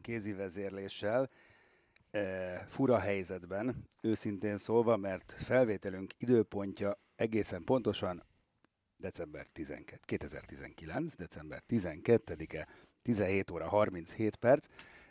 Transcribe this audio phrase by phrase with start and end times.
[0.00, 1.30] kézi vezérléssel.
[2.10, 8.22] E, fura helyzetben, őszintén szólva, mert felvételünk időpontja egészen pontosan
[8.96, 12.68] december 12, 2019, december 12-e,
[13.02, 14.66] 17 óra 37 perc.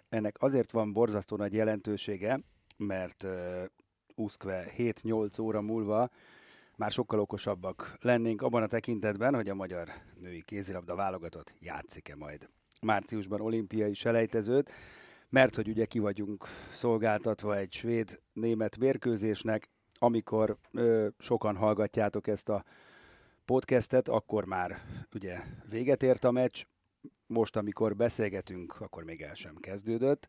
[0.10, 2.40] Ennek azért van borzasztó nagy jelentősége,
[2.78, 3.66] mert uh,
[4.16, 6.10] úszkve 7-8 óra múlva
[6.76, 9.90] már sokkal okosabbak lennénk abban a tekintetben, hogy a magyar
[10.20, 12.50] női kézilabda válogatott játszik-e majd
[12.82, 14.72] márciusban olimpiai selejtezőt,
[15.30, 22.64] mert hogy ugye ki vagyunk szolgáltatva egy svéd-német mérkőzésnek, amikor ö, sokan hallgatjátok ezt a
[23.46, 24.82] podcastet, akkor már
[25.16, 25.40] ugye
[25.70, 26.64] véget ért a meccs,
[27.28, 30.28] most amikor beszélgetünk, akkor még el sem kezdődött,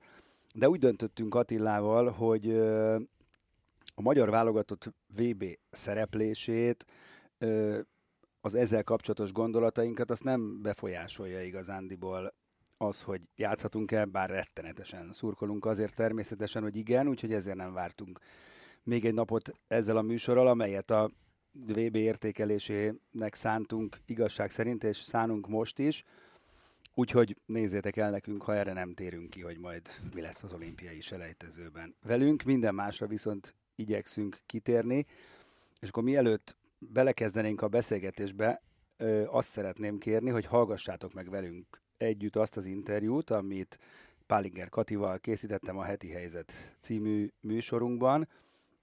[0.55, 2.95] de úgy döntöttünk Attilával, hogy ö,
[3.95, 6.85] a magyar válogatott VB szereplését,
[7.39, 7.79] ö,
[8.41, 12.35] az ezzel kapcsolatos gondolatainkat, azt nem befolyásolja igazándiból
[12.77, 18.19] az, hogy játszhatunk-e, bár rettenetesen szurkolunk azért természetesen, hogy igen, úgyhogy ezért nem vártunk
[18.83, 21.11] még egy napot ezzel a műsorral, amelyet a
[21.53, 26.05] VB értékelésének szántunk igazság szerint, és szánunk most is.
[26.95, 29.83] Úgyhogy nézzétek el nekünk, ha erre nem térünk ki, hogy majd
[30.15, 32.43] mi lesz az olimpiai selejtezőben velünk.
[32.43, 35.07] Minden másra viszont igyekszünk kitérni.
[35.81, 38.63] És akkor mielőtt belekezdenénk a beszélgetésbe,
[39.27, 43.79] azt szeretném kérni, hogy hallgassátok meg velünk együtt azt az interjút, amit
[44.27, 48.29] Pálinger Katival készítettem a Heti Helyzet című műsorunkban.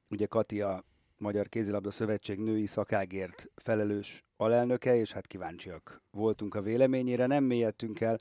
[0.09, 0.83] Ugye Kati a
[1.17, 7.25] Magyar Kézilabda Szövetség női szakágért felelős alelnöke, és hát kíváncsiak voltunk a véleményére.
[7.25, 8.19] Nem mélyedtünk el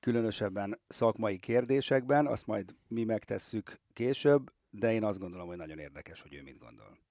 [0.00, 6.20] különösebben szakmai kérdésekben, azt majd mi megtesszük később, de én azt gondolom, hogy nagyon érdekes,
[6.22, 7.07] hogy ő mit gondol.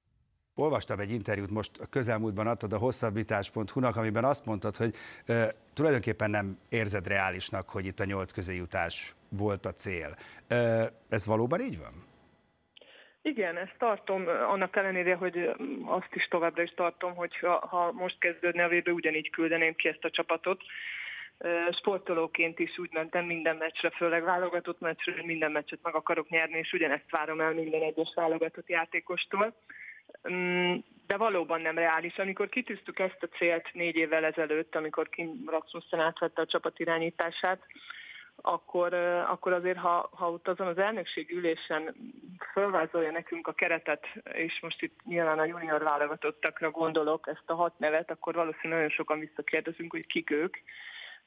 [0.59, 4.94] Olvastam egy interjút, most a közelmúltban adtad a hosszabbítás.hu-nak, amiben azt mondtad, hogy
[5.25, 10.16] e, tulajdonképpen nem érzed reálisnak, hogy itt a nyolc közé jutás volt a cél.
[10.47, 10.56] E,
[11.09, 11.94] ez valóban így van?
[13.22, 15.50] Igen, ezt tartom, annak ellenére, hogy
[15.85, 19.88] azt is továbbra is tartom, hogy ha, ha most kezdődne a vébe, ugyanígy küldeném ki
[19.88, 20.62] ezt a csapatot.
[21.72, 26.74] Sportolóként is úgy mentem minden meccsre, főleg válogatott meccsre, minden meccset meg akarok nyerni, és
[26.74, 29.56] ugyanezt várom el minden egyes válogatott játékostól.
[30.29, 30.75] Mm,
[31.07, 32.17] de valóban nem reális.
[32.17, 37.59] Amikor kitűztük ezt a célt négy évvel ezelőtt, amikor Kim Rasmussen átvette a csapat irányítását,
[38.41, 38.94] akkor,
[39.27, 41.95] akkor azért, ha, ha ott azon az elnökség ülésen
[42.53, 47.79] fölvázolja nekünk a keretet, és most itt nyilván a junior válogatottakra gondolok, ezt a hat
[47.79, 50.57] nevet, akkor valószínűleg nagyon sokan visszakérdezünk, hogy kik ők.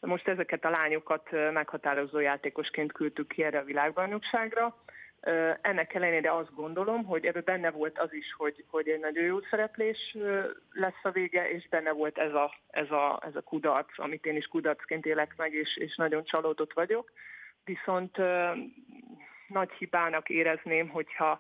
[0.01, 4.77] Most ezeket a lányokat meghatározó játékosként küldtük ki erre a világbajnokságra
[5.61, 9.41] ennek ellenére azt gondolom, hogy ebben benne volt az is, hogy, hogy egy nagyon jó
[9.41, 10.17] szereplés
[10.73, 14.37] lesz a vége, és benne volt ez a, ez a, ez a kudarc, amit én
[14.37, 17.13] is kudarcként élek meg, és, és nagyon csalódott vagyok.
[17.65, 18.17] Viszont
[19.49, 21.39] nagy hibának érezném, hogyha,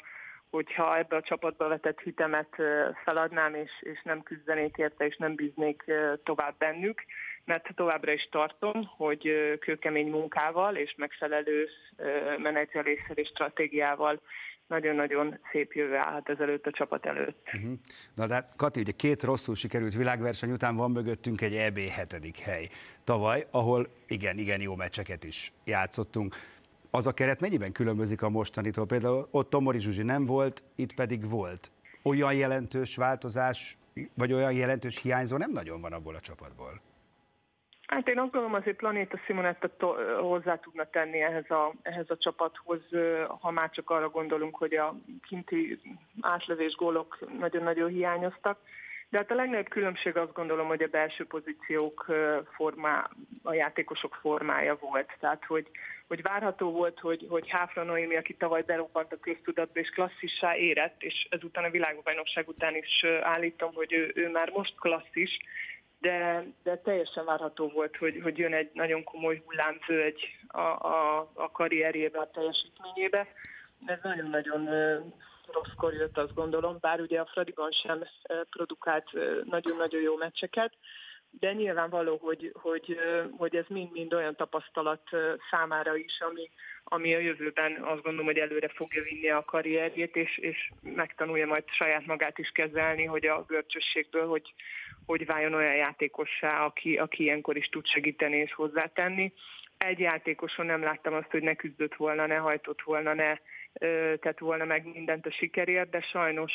[0.51, 2.57] hogyha ebbe a csapatba vetett hitemet
[3.05, 5.85] feladnám, és, és nem küzdenék érte, és nem bíznék
[6.25, 7.03] tovább bennük
[7.51, 9.23] mert továbbra is tartom, hogy
[9.61, 11.69] kőkemény munkával és megfelelő
[12.39, 14.21] menedzseléssel és stratégiával
[14.67, 17.49] nagyon-nagyon szép jövő állhat ezelőtt a csapat előtt.
[17.55, 17.73] Uh-huh.
[18.15, 22.39] Na de hát, Kati, ugye két rosszul sikerült világverseny után van mögöttünk egy EB hetedik
[22.39, 22.69] hely
[23.05, 26.35] tavaly, ahol igen, igen jó meccseket is játszottunk.
[26.91, 28.87] Az a keret mennyiben különbözik a mostanitól?
[28.87, 31.71] Például ott Tomori Zsuzsi nem volt, itt pedig volt.
[32.03, 33.79] Olyan jelentős változás,
[34.15, 36.81] vagy olyan jelentős hiányzó nem nagyon van abból a csapatból.
[37.91, 39.69] Hát én azt gondolom, azért Planéta Simonetta
[40.21, 42.81] hozzá tudna tenni ehhez a, ehhez a csapathoz,
[43.41, 44.95] ha már csak arra gondolunk, hogy a
[45.29, 45.81] kinti
[46.21, 48.59] átlövés gólok nagyon-nagyon hiányoztak.
[49.09, 52.07] De hát a legnagyobb különbség azt gondolom, hogy a belső pozíciók
[52.55, 53.11] formá,
[53.43, 55.17] a játékosok formája volt.
[55.21, 55.67] Tehát, hogy,
[56.09, 61.03] hogy várható volt, hogy, hogy Háfra Noémi, aki tavaly berobbant a köztudatba és klasszissá érett,
[61.03, 65.39] és ezután a világbajnokság után is állítom, hogy ő, ő már most klasszis,
[66.01, 71.31] de, de teljesen várható volt, hogy, hogy jön egy nagyon komoly hullámző egy, a, a,
[71.35, 73.27] a karrierjébe, a teljesítményébe.
[73.87, 74.69] Ez nagyon-nagyon
[75.53, 78.05] rosszkor jött, azt gondolom, bár ugye a Fradiban sem
[78.51, 79.11] produkált
[79.45, 80.73] nagyon-nagyon jó meccseket,
[81.31, 82.99] de nyilvánvaló, hogy, hogy,
[83.37, 85.03] hogy ez mind-mind olyan tapasztalat
[85.51, 86.51] számára is, ami,
[86.85, 91.65] ami a jövőben azt gondolom, hogy előre fogja vinni a karrierjét, és, és megtanulja majd
[91.67, 94.55] saját magát is kezelni, hogy a görcsösségből, hogy,
[95.07, 99.33] hogy váljon olyan játékossá, aki, aki ilyenkor is tud segíteni és hozzátenni.
[99.79, 103.39] Egy játékoson nem láttam azt, hogy ne küzdött volna, ne hajtott volna, ne
[104.17, 106.53] tett volna meg mindent a sikerért, de sajnos,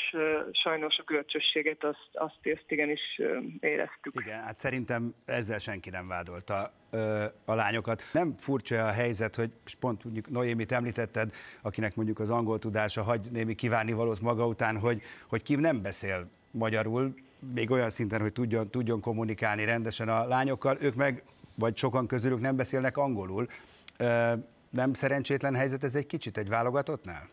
[0.52, 3.22] sajnos a görcsösséget azt, azt, azt igenis
[3.60, 4.14] éreztük.
[4.22, 6.74] Igen, hát szerintem ezzel senki nem vádolta
[7.46, 8.02] a lányokat.
[8.14, 9.50] Nem furcsa a helyzet, hogy
[9.80, 14.80] pont mondjuk Noémit említetted, akinek mondjuk az angol tudása hagy némi kívánni valót maga után,
[14.80, 17.14] hogy, hogy ki nem beszél magyarul,
[17.54, 21.24] még olyan szinten, hogy tudjon, tudjon kommunikálni rendesen a lányokkal, ők meg,
[21.56, 23.48] vagy sokan közülük nem beszélnek angolul.
[24.70, 27.30] Nem szerencsétlen helyzet ez egy kicsit egy válogatottnál?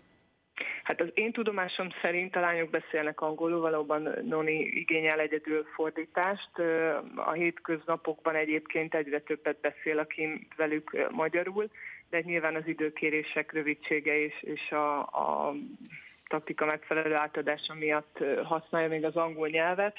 [0.82, 6.58] Hát az én tudomásom szerint a lányok beszélnek angolul, valóban Noni igényel egyedül fordítást.
[7.16, 11.70] A hétköznapokban egyébként egyre többet beszél, aki velük magyarul,
[12.10, 15.54] de nyilván az időkérések rövidsége és, és a, a
[16.32, 19.96] taktika megfelelő átadása miatt használja még az angol nyelvet.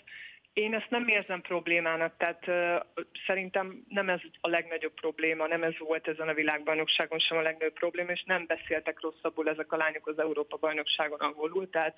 [0.53, 2.43] Én ezt nem érzem problémának, tehát
[3.25, 7.73] szerintem nem ez a legnagyobb probléma, nem ez volt ezen a világbajnokságon sem a legnagyobb
[7.73, 11.97] probléma, és nem beszéltek rosszabbul ezek a lányok az Európa-bajnokságon angolul, tehát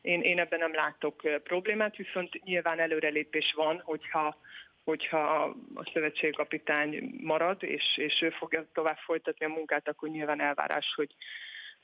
[0.00, 4.36] én, én ebben nem látok problémát, viszont nyilván előrelépés van, hogyha
[4.84, 10.92] hogyha a szövetségkapitány marad, és, és ő fogja tovább folytatni a munkát, akkor nyilván elvárás,
[10.96, 11.14] hogy,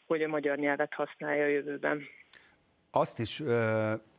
[0.07, 2.03] hogy a magyar nyelvet használja a jövőben.
[2.91, 3.43] Azt is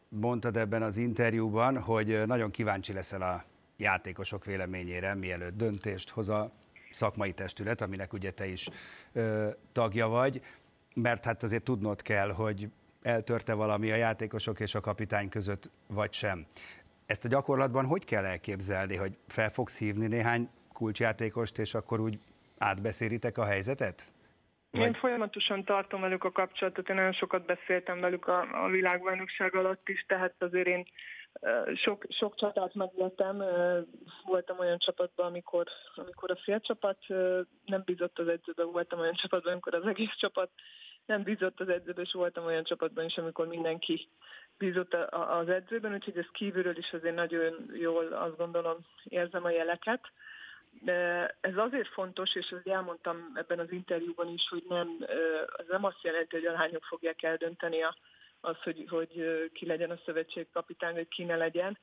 [0.10, 3.44] mondtad ebben az interjúban, hogy nagyon kíváncsi leszel a
[3.78, 6.52] játékosok véleményére, mielőtt döntést hoz a
[6.92, 8.70] szakmai testület, aminek ugye te is
[9.72, 10.42] tagja vagy,
[10.96, 12.70] mert hát azért tudnod kell, hogy
[13.02, 16.46] eltörte valami a játékosok és a kapitány között, vagy sem.
[17.06, 22.20] Ezt a gyakorlatban hogy kell elképzelni, hogy fel fogsz hívni néhány kulcsjátékost, és akkor úgy
[22.58, 24.14] átbeszélitek a helyzetet?
[24.76, 29.90] Én folyamatosan tartom velük a kapcsolatot, én nagyon sokat beszéltem velük a, a világbajnokság alatt
[29.90, 30.86] is, tehát azért én
[31.76, 33.44] sok, sok csatát meglettem.
[34.26, 36.98] Voltam olyan csapatban, amikor, amikor a fél csapat
[37.66, 40.50] nem bízott az edzőben, voltam olyan csapatban, amikor az egész csapat
[41.06, 44.10] nem bízott az edzőben, és voltam olyan csapatban is, amikor mindenki
[44.58, 50.02] bízott az edzőben, úgyhogy ez kívülről is azért nagyon jól azt gondolom érzem a jeleket.
[51.42, 54.98] Ez azért fontos, és ezt elmondtam ebben az interjúban is, hogy nem,
[55.46, 57.96] az nem azt jelenti, hogy a lányok fogják eldönteni a,
[58.42, 61.78] az, hogy, hogy ki legyen a szövetségkapitány, vagy ki ne legyen.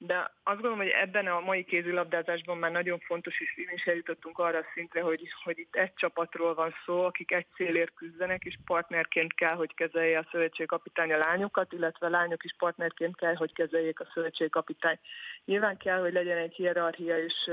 [0.00, 4.38] De azt gondolom, hogy ebben a mai kézilabdázásban már nagyon fontos, és mi is eljutottunk
[4.38, 8.58] arra a szintre, hogy, hogy itt egy csapatról van szó, akik egy célért küzdenek, és
[8.64, 14.00] partnerként kell, hogy kezelje a szövetségkapitány a lányokat, illetve lányok is partnerként kell, hogy kezeljék
[14.00, 14.98] a szövetségkapitány.
[15.44, 17.50] Nyilván kell, hogy legyen egy hierarchia, és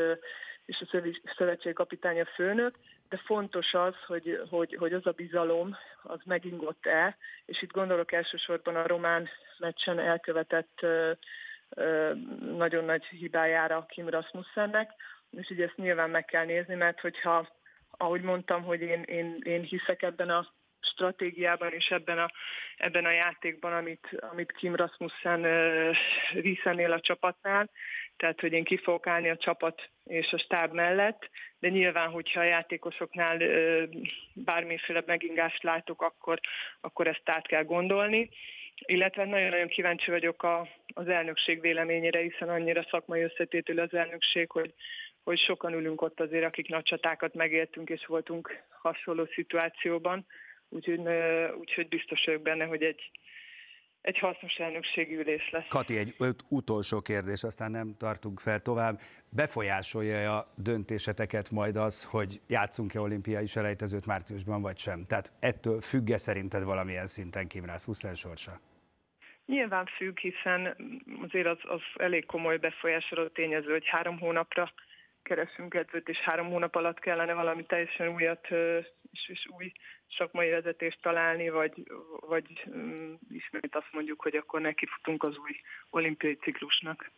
[0.66, 1.02] és a
[1.36, 2.76] szövetségkapitány főnök,
[3.10, 8.76] de fontos az, hogy, hogy, hogy az a bizalom, az megingott-e, és itt gondolok elsősorban
[8.76, 10.86] a román meccsen elkövetett
[12.58, 14.92] nagyon nagy hibájára Kim Rasmussennek,
[15.32, 17.48] és ugye ezt nyilván meg kell nézni, mert hogyha,
[17.92, 20.48] ahogy mondtam, hogy én, én, én hiszek ebben a
[20.80, 22.32] stratégiában és ebben a,
[22.78, 25.96] ebben a játékban, amit, amit Kim Rasmussen uh,
[26.42, 27.70] viszenél a csapatnál,
[28.18, 31.30] tehát hogy én ki fogok állni a csapat és a stáb mellett,
[31.60, 33.38] de nyilván, hogyha a játékosoknál
[34.34, 36.40] bármiféle megingást látok, akkor,
[36.82, 38.30] akkor ezt át kell gondolni.
[38.86, 44.74] Illetve nagyon-nagyon kíváncsi vagyok a, az elnökség véleményére, hiszen annyira szakmai összetétül az elnökség, hogy,
[45.24, 50.26] hogy sokan ülünk ott azért, akik nagy csatákat megéltünk, és voltunk hasonló szituációban.
[50.70, 51.00] Úgyhogy,
[51.60, 53.12] úgyhogy biztos vagyok benne, hogy egy,
[54.06, 55.68] egy hasznos elnökségi ülés lesz.
[55.68, 56.16] Kati, egy
[56.50, 59.00] utolsó kérdés, aztán nem tartunk fel tovább.
[59.30, 65.02] Befolyásolja a döntéseteket majd az, hogy játszunk-e olimpiai selejtezőt márciusban, vagy sem?
[65.08, 68.52] Tehát ettől függ-e szerinted valamilyen szinten Kimrász Huszel sorsa?
[69.46, 70.76] Nyilván függ, hiszen
[71.22, 74.72] azért az, az elég komoly befolyásoló tényező, hogy három hónapra
[75.24, 78.48] keresünk edzőt, és három hónap alatt kellene valami teljesen újat
[79.12, 79.72] és, és új
[80.18, 81.92] szakmai vezetést találni, vagy,
[82.28, 85.56] vagy um, ismét azt mondjuk, hogy akkor nekifutunk az új
[85.90, 87.12] olimpiai ciklusnak.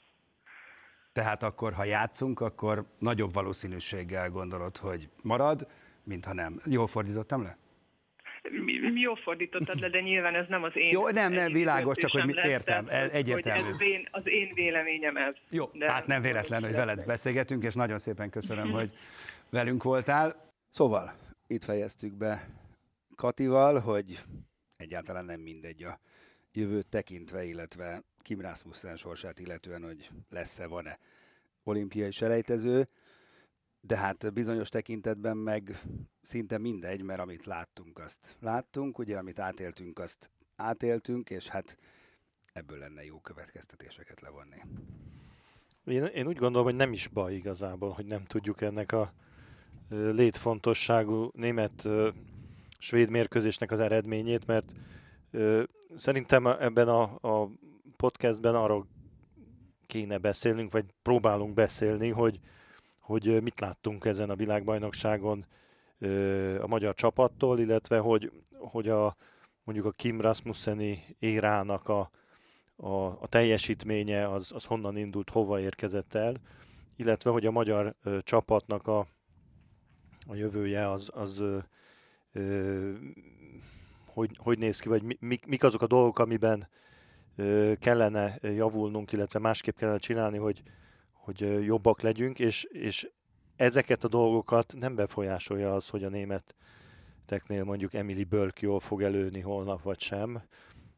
[1.12, 5.68] Tehát akkor, ha játszunk, akkor nagyobb valószínűséggel gondolod, hogy marad,
[6.04, 6.60] mintha nem.
[6.66, 7.58] Jól fordítottam le?
[8.50, 10.92] Mi, jól fordítottad le, de nyilván ez nem az én...
[10.92, 13.64] Jó, nem, nem, világos, csak hogy mit értem, egyértelmű.
[13.64, 15.36] Hogy ez én, az én véleményem ez.
[15.50, 18.94] Jó, de hát nem véletlen, hogy veled beszélgetünk, és nagyon szépen köszönöm, hogy
[19.50, 20.52] velünk voltál.
[20.70, 21.14] Szóval,
[21.48, 22.48] itt fejeztük be
[23.18, 24.20] Katival, hogy
[24.76, 26.00] egyáltalán nem mindegy a
[26.52, 31.00] jövőt tekintve, illetve Kim Rasmussen sorsát illetően, hogy lesz-e, van-e
[31.64, 32.88] olimpiai selejtező,
[33.82, 35.82] de hát bizonyos tekintetben meg
[36.22, 41.78] szinte mindegy, mert amit láttunk, azt láttunk, ugye, amit átéltünk, azt átéltünk, és hát
[42.54, 44.62] ebből lenne jó következtetéseket levonni.
[45.84, 49.14] Én, én úgy gondolom, hogy nem is baj igazából, hogy nem tudjuk ennek a
[49.90, 51.32] létfontosságú
[52.78, 54.72] német-svéd mérkőzésnek az eredményét, mert
[55.96, 57.50] szerintem ebben a, a
[57.96, 58.88] podcastben arról
[59.88, 62.40] kéne beszélnünk, vagy próbálunk beszélni, hogy,
[63.00, 65.46] hogy mit láttunk ezen a világbajnokságon
[66.62, 69.16] a magyar csapattól, illetve hogy, hogy a,
[69.64, 72.10] mondjuk a Kim Rasmusseni érának a,
[72.76, 76.36] a, a teljesítménye az, az honnan indult, hova érkezett el,
[76.96, 79.08] illetve hogy a magyar ö, csapatnak a,
[80.28, 81.58] a jövője az, az ö, ö,
[84.06, 86.68] hogy, hogy néz ki, vagy mik, mik azok a dolgok, amiben
[87.80, 90.62] kellene javulnunk, illetve másképp kellene csinálni, hogy,
[91.12, 93.10] hogy jobbak legyünk, és, és
[93.56, 99.40] ezeket a dolgokat nem befolyásolja az, hogy a németeknél mondjuk Emily Bölk jól fog előni
[99.40, 100.42] holnap, vagy sem,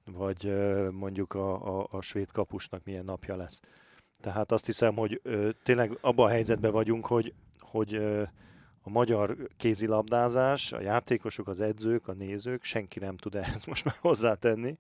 [0.06, 0.54] vagy
[0.92, 3.62] mondjuk a, a, a svéd kapusnak milyen napja lesz.
[4.22, 5.22] Tehát azt hiszem, hogy
[5.64, 8.24] tényleg abban a helyzetben vagyunk, hogy, hogy ö,
[8.90, 13.96] a magyar kézilabdázás, a játékosok, az edzők, a nézők, senki nem tud ehhez most már
[14.00, 14.78] hozzátenni.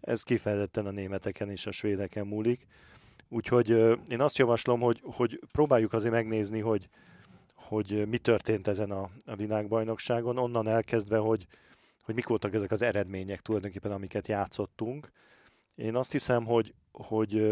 [0.00, 2.66] Ez kifejezetten a németeken és a svédeken múlik.
[3.28, 3.70] Úgyhogy
[4.08, 6.88] én azt javaslom, hogy, hogy próbáljuk azért megnézni, hogy,
[7.54, 11.46] hogy mi történt ezen a, a világbajnokságon, onnan elkezdve, hogy,
[12.02, 15.10] hogy mik voltak ezek az eredmények tulajdonképpen, amiket játszottunk.
[15.74, 17.42] Én azt hiszem, hogy, hogy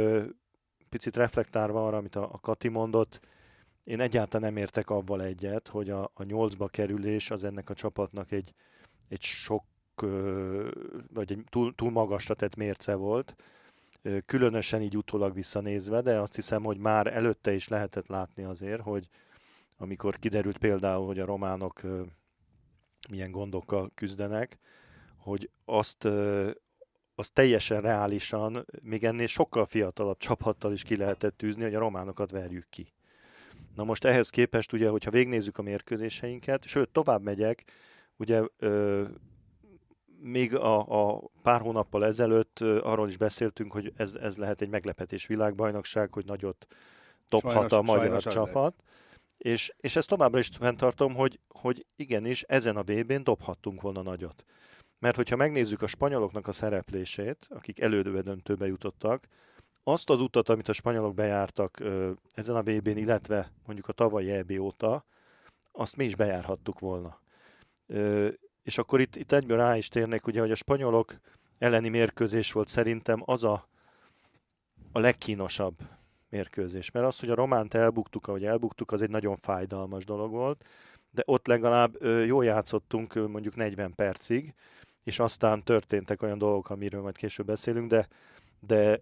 [0.88, 3.20] picit reflektálva arra, amit a, a Kati mondott,
[3.84, 8.32] én egyáltalán nem értek avval egyet, hogy a, a nyolcba kerülés az ennek a csapatnak
[8.32, 8.54] egy,
[9.08, 9.64] egy sok,
[11.12, 13.34] vagy egy túl, túl magasra tett mérce volt
[14.26, 19.08] különösen így utólag visszanézve, de azt hiszem, hogy már előtte is lehetett látni azért, hogy
[19.76, 21.80] amikor kiderült például, hogy a románok
[23.10, 24.58] milyen gondokkal küzdenek,
[25.16, 26.08] hogy azt,
[27.14, 32.30] azt teljesen reálisan, még ennél sokkal fiatalabb csapattal is ki lehetett tűzni, hogy a románokat
[32.30, 32.92] verjük ki.
[33.80, 37.64] Na most ehhez képest, ugye, hogyha végnézzük a mérkőzéseinket, sőt, tovább megyek,
[38.16, 38.42] ugye
[40.22, 45.26] még a, a pár hónappal ezelőtt arról is beszéltünk, hogy ez, ez lehet egy meglepetés
[45.26, 46.66] világbajnokság, hogy nagyot
[47.28, 48.74] dobhat a magyar csapat.
[49.38, 54.44] És, és ezt továbbra is fenntartom, hogy, hogy igenis ezen a VB-n dobhattunk volna nagyot.
[54.98, 59.26] Mert hogyha megnézzük a spanyoloknak a szereplését, akik elődőbe döntőbe jutottak,
[59.82, 61.82] azt az utat, amit a spanyolok bejártak
[62.34, 65.04] ezen a VB-n, illetve mondjuk a tavalyi EB óta,
[65.72, 67.20] azt mi is bejárhattuk volna.
[68.62, 71.14] És akkor itt, itt egyből rá is térnek, ugye, hogy a spanyolok
[71.58, 73.68] elleni mérkőzés volt szerintem az a,
[74.92, 75.78] a legkínosabb
[76.28, 76.90] mérkőzés.
[76.90, 80.64] Mert az, hogy a románt elbuktuk, ahogy elbuktuk, az egy nagyon fájdalmas dolog volt,
[81.10, 84.54] de ott legalább jól játszottunk mondjuk 40 percig,
[85.04, 88.08] és aztán történtek olyan dolgok, amiről majd később beszélünk, de,
[88.60, 89.00] de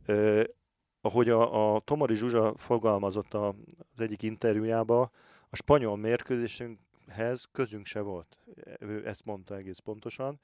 [1.00, 3.54] ahogy a, a Tomori Zsuzsa fogalmazott a,
[3.92, 5.10] az egyik interjújában,
[5.50, 6.78] a spanyol mérkőzésünk
[7.08, 8.38] hez közünk se volt.
[8.78, 10.40] Ő ezt mondta egész pontosan.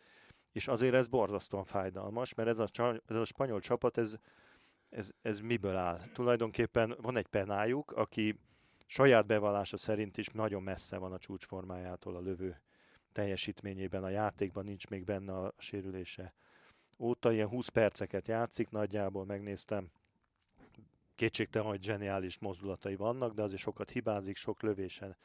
[0.52, 2.66] És azért ez borzasztóan fájdalmas, mert ez a,
[3.06, 4.14] ez a spanyol csapat, ez,
[4.88, 6.00] ez, ez miből áll?
[6.12, 8.38] Tulajdonképpen van egy penájuk, aki
[8.86, 12.60] saját bevallása szerint is nagyon messze van a csúcsformájától a lövő
[13.12, 16.34] teljesítményében, a játékban nincs még benne a sérülése.
[16.98, 19.90] Óta ilyen 20 perceket játszik, nagyjából megnéztem,
[21.14, 25.16] kétségtelen, hogy zseniális mozdulatai vannak, de azért sokat hibázik, sok lövésen.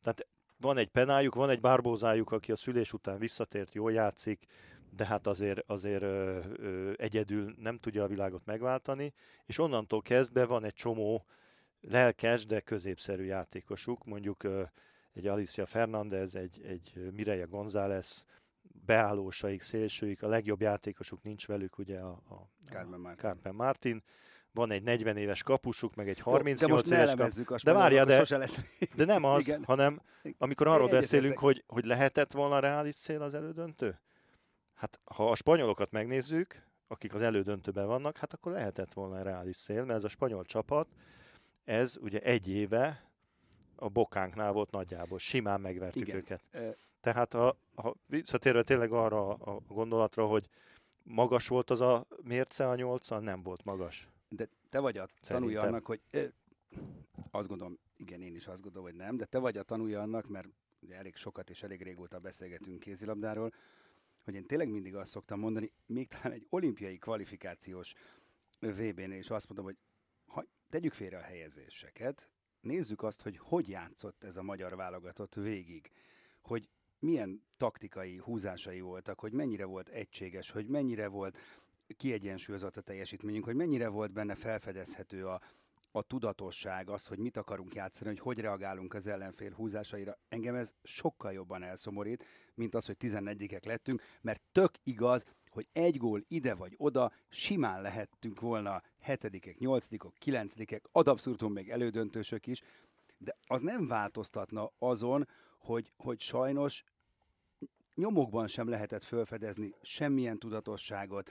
[0.00, 0.26] Tehát
[0.60, 4.46] van egy penájuk, van egy bárbózájuk, aki a szülés után visszatért, jól játszik,
[4.96, 9.12] de hát azért, azért ö, ö, egyedül nem tudja a világot megváltani,
[9.46, 11.24] és onnantól kezdve van egy csomó
[11.80, 14.62] lelkes, de középszerű játékosuk, mondjuk ö,
[15.12, 18.24] egy Alicia Fernandez, egy, egy Mireia González,
[18.86, 23.20] beállósaik, szélsőik, a legjobb játékosuk nincs velük, ugye a, a Carmen Martin.
[23.20, 24.02] Carmen Martin
[24.52, 27.56] van egy 40 éves kapusuk, meg egy 38 de most éves kapusuk.
[27.56, 28.58] De várjál, de, lesz.
[28.96, 29.64] de nem az, Igen.
[29.64, 30.00] hanem
[30.38, 31.00] amikor arról Egyetetek.
[31.00, 34.00] beszélünk, hogy, hogy lehetett volna reális cél az elődöntő?
[34.74, 39.84] Hát ha a spanyolokat megnézzük, akik az elődöntőben vannak, hát akkor lehetett volna reális cél,
[39.84, 40.88] mert ez a spanyol csapat,
[41.64, 43.10] ez ugye egy éve
[43.76, 46.16] a bokánknál volt nagyjából, simán megvertük Igen.
[46.16, 46.42] őket.
[47.00, 50.48] Tehát ha, ha visszatérve tényleg arra a gondolatra, hogy
[51.02, 54.08] magas volt az a mérce a nyolccal, nem volt magas.
[54.36, 55.68] De te vagy a tanulja Szerintem.
[55.68, 56.24] annak, hogy ö,
[57.30, 60.28] azt gondolom, igen, én is azt gondolom, hogy nem, de te vagy a tanulja annak,
[60.28, 60.48] mert
[60.80, 63.52] ugye elég sokat és elég régóta beszélgetünk kézilabdáról,
[64.24, 67.94] hogy én tényleg mindig azt szoktam mondani, még talán egy olimpiai kvalifikációs
[68.60, 69.76] VB-nél is azt mondom, hogy
[70.26, 75.90] ha tegyük félre a helyezéseket, nézzük azt, hogy hogy játszott ez a magyar válogatott végig,
[76.40, 76.68] hogy
[76.98, 81.38] milyen taktikai húzásai voltak, hogy mennyire volt egységes, hogy mennyire volt
[81.96, 85.40] kiegyensúlyozott a teljesítményünk, hogy mennyire volt benne felfedezhető a,
[85.92, 90.18] a tudatosság, az, hogy mit akarunk játszani, hogy hogy reagálunk az ellenfél húzásaira.
[90.28, 95.96] Engem ez sokkal jobban elszomorít, mint az, hogy 14-ek lettünk, mert tök igaz, hogy egy
[95.96, 102.62] gól ide vagy oda, simán lehettünk volna hetedikek, nyolcadikok, kilencedikek, ad abszurdum még elődöntősök is,
[103.18, 105.28] de az nem változtatna azon,
[105.58, 106.84] hogy, hogy sajnos
[107.94, 111.30] nyomokban sem lehetett felfedezni semmilyen tudatosságot.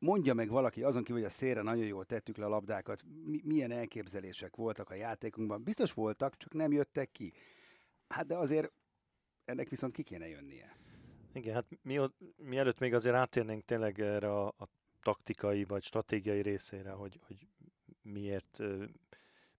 [0.00, 3.40] Mondja meg valaki, azon kívül, hogy a szélre nagyon jól tettük le a labdákat, mi,
[3.44, 5.62] milyen elképzelések voltak a játékunkban.
[5.62, 7.32] Biztos voltak, csak nem jöttek ki.
[8.08, 8.72] Hát de azért
[9.44, 10.76] ennek viszont ki kéne jönnie.
[11.32, 11.98] Igen, hát mi,
[12.36, 14.68] mielőtt még azért átérnénk tényleg erre a, a
[15.02, 17.46] taktikai vagy stratégiai részére, hogy, hogy
[18.02, 18.58] miért,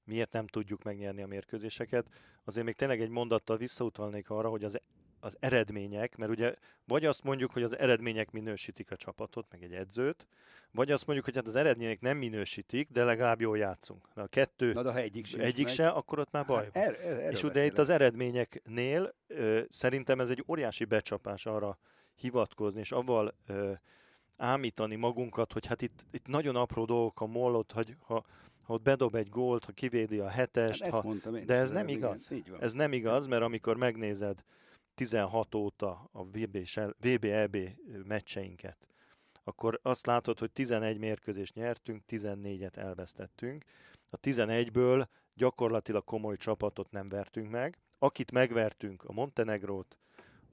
[0.04, 2.10] miért nem tudjuk megnyerni a mérkőzéseket,
[2.44, 4.82] azért még tényleg egy mondattal visszautalnék arra, hogy az,
[5.22, 6.54] az eredmények, mert ugye
[6.86, 10.28] vagy azt mondjuk, hogy az eredmények minősítik a csapatot, meg egy edzőt,
[10.72, 14.08] vagy azt mondjuk, hogy hát az eredmények nem minősítik, de legalább jól játszunk.
[14.14, 16.74] Na, a kettő Na de ha egyik sincs egyik se, akkor ott már baj Hát
[16.74, 16.84] van.
[16.84, 21.78] er, er, És ugye itt az eredményeknél ö, szerintem ez egy óriási becsapás arra
[22.16, 23.72] hivatkozni, és avval ö,
[24.38, 28.24] ámítani magunkat, hogy hát itt, itt nagyon apró dolgok a mollot, hogy ha,
[28.64, 31.14] ha ott bedob egy gólt, ha kivédi a hetest, Hát ha,
[31.46, 32.28] de ez nem igaz.
[32.32, 32.62] igen.
[32.62, 34.44] Ez nem igaz, mert amikor megnézed
[34.96, 36.58] 16 óta a VB,
[37.00, 37.58] VB-EB
[38.06, 38.88] meccseinket,
[39.44, 43.64] akkor azt látod, hogy 11 mérkőzést nyertünk, 14-et elvesztettünk.
[44.10, 47.78] A 11-ből gyakorlatilag komoly csapatot nem vertünk meg.
[48.00, 49.98] Akit megvertünk, a Montenegrót,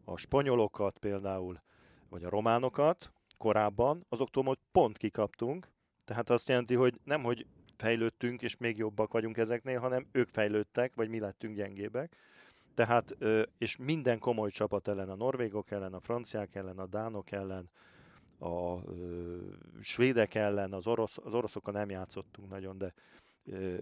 [0.05, 1.62] a spanyolokat például,
[2.09, 5.68] vagy a románokat korábban, azoktól majd pont kikaptunk.
[6.05, 7.46] Tehát azt jelenti, hogy nem, hogy
[7.77, 12.16] fejlődtünk, és még jobbak vagyunk ezeknél, hanem ők fejlődtek, vagy mi lettünk gyengébbek.
[12.79, 13.17] Tehát,
[13.59, 17.71] és minden komoly csapat ellen, a norvégok ellen, a franciák ellen, a dánok ellen,
[18.38, 18.79] a
[19.81, 22.95] svédek ellen, az, orosz, az oroszokkal nem játszottunk nagyon, de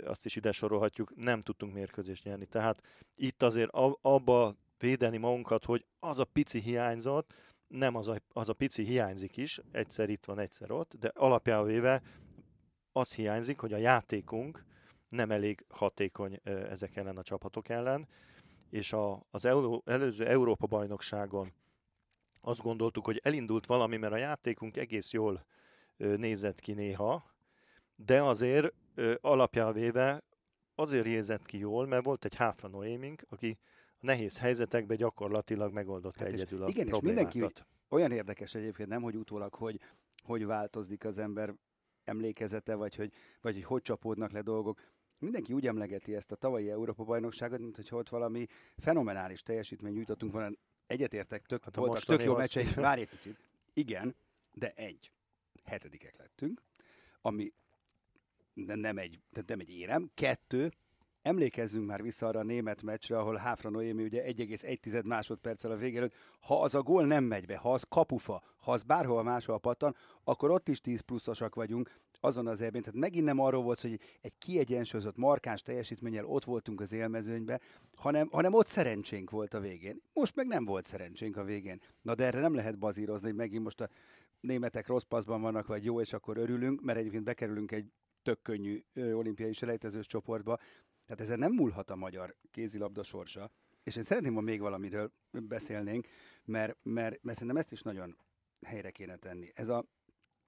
[0.04, 2.46] azt is ide sorolhatjuk, nem tudtunk mérkőzést nyerni.
[2.46, 2.82] Tehát
[3.14, 7.32] itt azért abba védeni magunkat, hogy az a pici hiányzott,
[7.68, 11.66] nem az a, az a pici hiányzik is, egyszer itt van, egyszer ott, de alapjában
[11.66, 12.02] véve
[12.92, 14.64] az hiányzik, hogy a játékunk
[15.08, 18.08] nem elég hatékony ezek ellen a csapatok ellen,
[18.76, 21.52] és a, az elő, előző Európa-bajnokságon
[22.40, 25.46] azt gondoltuk, hogy elindult valami, mert a játékunk egész jól
[25.96, 27.34] nézett ki néha,
[27.94, 28.72] de azért
[29.20, 30.22] alapján véve
[30.74, 33.58] azért nézett ki jól, mert volt egy Háfra Noémink, aki
[33.90, 37.34] a nehéz helyzetekben gyakorlatilag megoldotta Hát és egyedül a igen, és problémákat.
[37.34, 39.80] mindenki olyan érdekes egyébként, nem, hogy utólag, hogy
[40.22, 41.54] hogy változik az ember
[42.04, 44.80] emlékezete, vagy hogy, vagy hogy hogy csapódnak le dolgok.
[45.18, 50.56] Mindenki úgy emlegeti ezt a tavalyi Európa-bajnokságot, mint hogy ott valami fenomenális teljesítmény nyújtottunk volna.
[50.86, 52.38] Egyetértek, tök, Hát voltak tök jó mostanihoz.
[52.38, 53.38] meccseink, várj egy picit.
[53.72, 54.16] Igen,
[54.52, 55.10] de egy.
[55.64, 56.62] Hetedikek lettünk,
[57.20, 57.52] ami
[58.54, 60.10] nem egy, nem egy érem.
[60.14, 60.72] Kettő,
[61.22, 66.00] emlékezzünk már vissza arra a német meccsre, ahol Háfra Noémi ugye 1,1 másodperccel a végén,
[66.00, 69.58] hogy ha az a gól nem megy be, ha az kapufa, ha az bárhol máshol
[69.58, 71.90] pattan, akkor ott is 10 pluszosak vagyunk
[72.26, 72.82] azon az ebben.
[72.82, 77.60] Tehát megint nem arról volt, hogy egy kiegyensúlyozott, markáns teljesítménnyel ott voltunk az élmezőnybe,
[77.94, 80.02] hanem, hanem ott szerencsénk volt a végén.
[80.12, 81.80] Most meg nem volt szerencsénk a végén.
[82.02, 83.88] Na de erre nem lehet bazírozni, hogy megint most a
[84.40, 88.84] németek rossz paszban vannak, vagy jó, és akkor örülünk, mert egyébként bekerülünk egy tök könnyű
[88.94, 90.58] olimpiai selejtezős csoportba.
[91.06, 93.50] Tehát ezen nem múlhat a magyar kézilabda sorsa.
[93.82, 96.06] És én szeretném, ha még valamiről beszélnénk,
[96.44, 98.16] mert, mert, mert szerintem ezt is nagyon
[98.66, 99.50] helyre kéne tenni.
[99.54, 99.84] Ez a,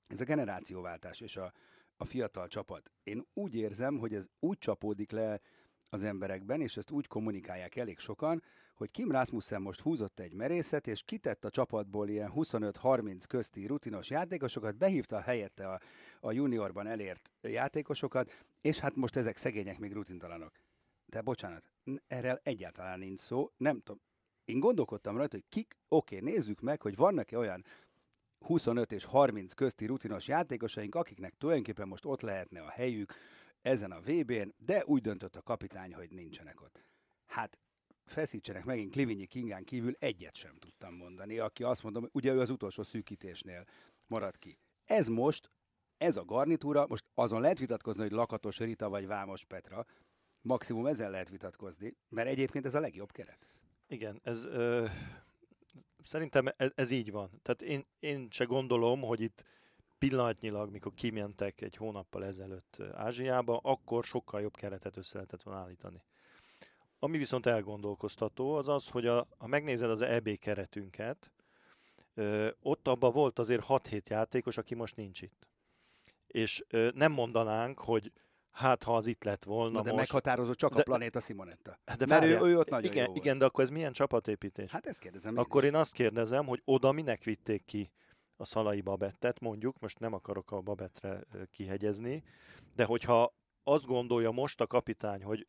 [0.08, 1.52] ez a generációváltás és a,
[1.96, 2.90] a fiatal csapat.
[3.02, 5.40] Én úgy érzem, hogy ez úgy csapódik le
[5.88, 8.42] az emberekben, és ezt úgy kommunikálják elég sokan,
[8.74, 14.10] hogy Kim Rasmussen most húzott egy merészet, és kitett a csapatból ilyen 25-30 közti rutinos
[14.10, 15.80] játékosokat, behívta helyette a,
[16.20, 20.52] a juniorban elért játékosokat, és hát most ezek szegények még rutintalanok.
[21.06, 21.68] De bocsánat,
[22.06, 24.00] erről egyáltalán nincs szó, nem tudom.
[24.44, 27.64] Én gondolkodtam rajta, hogy kik, oké, nézzük meg, hogy vannak-e olyan
[28.38, 33.14] 25 és 30 közti rutinos játékosaink, akiknek tulajdonképpen most ott lehetne a helyük
[33.62, 36.80] ezen a VB-n, de úgy döntött a kapitány, hogy nincsenek ott.
[37.26, 37.58] Hát
[38.04, 42.50] feszítsenek megint Klivinyi Kingán kívül egyet sem tudtam mondani, aki azt mondom, ugye ő az
[42.50, 43.64] utolsó szűkítésnél
[44.06, 44.58] marad ki.
[44.84, 45.50] Ez most,
[45.96, 49.84] ez a garnitúra, most azon lehet vitatkozni, hogy Lakatos Rita vagy Vámos Petra,
[50.42, 53.48] maximum ezzel lehet vitatkozni, mert egyébként ez a legjobb keret.
[53.86, 54.86] Igen, ez ö,
[56.08, 57.40] szerintem ez, ez így van.
[57.42, 59.44] Tehát én, én se gondolom, hogy itt
[59.98, 66.02] pillanatnyilag, mikor kimentek egy hónappal ezelőtt Ázsiába, akkor sokkal jobb keretet össze lehetett volna állítani.
[66.98, 71.32] Ami viszont elgondolkoztató, az az, hogy a, ha megnézed az EB keretünket,
[72.14, 75.48] ö, ott abban volt azért 6-7 játékos, aki most nincs itt.
[76.26, 78.12] És ö, nem mondanánk, hogy
[78.58, 79.96] hát ha az itt lett volna Na, de most...
[79.96, 81.78] meghatározó csak de, a Planéta Simonetta.
[81.84, 84.70] De Mert ő, várjál, ő ott nagyon igen, jó igen, de akkor ez milyen csapatépítés?
[84.70, 87.90] Hát ezt kérdezem Akkor én, én azt kérdezem, hogy oda minek vitték ki
[88.36, 92.22] a Szalai Babettet, mondjuk, most nem akarok a Babettre ö, kihegyezni,
[92.76, 95.46] de hogyha azt gondolja most a kapitány, hogy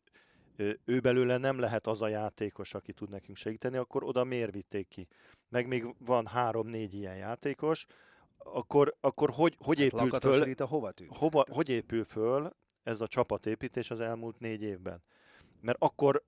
[0.84, 4.88] ő belőle nem lehet az a játékos, aki tud nekünk segíteni, akkor oda miért vitték
[4.88, 5.08] ki?
[5.48, 7.86] Meg még van három-négy ilyen játékos,
[8.38, 11.16] akkor, akkor hogy, hogy épült Lakatos föl, Rita hova tűnt?
[11.16, 15.02] hova, hogy épül föl ez a csapatépítés az elmúlt négy évben?
[15.60, 16.24] Mert akkor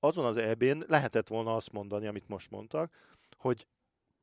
[0.00, 2.92] azon az EB-n lehetett volna azt mondani, amit most mondtak,
[3.36, 3.66] hogy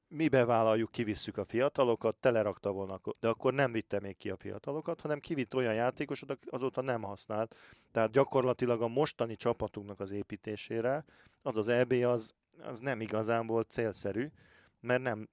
[0.08, 5.02] mi bevállaljuk, kivisszük a fiatalokat, telerakta volna, de akkor nem vitte még ki a fiatalokat,
[5.02, 7.56] hanem kivitt olyan játékosokat, akik azóta nem használt.
[7.92, 11.06] Tehát gyakorlatilag a mostani csapatunknak az építésére
[11.42, 14.32] az az EB az, az nem igazán volt célszerű,
[14.80, 15.30] mert nem,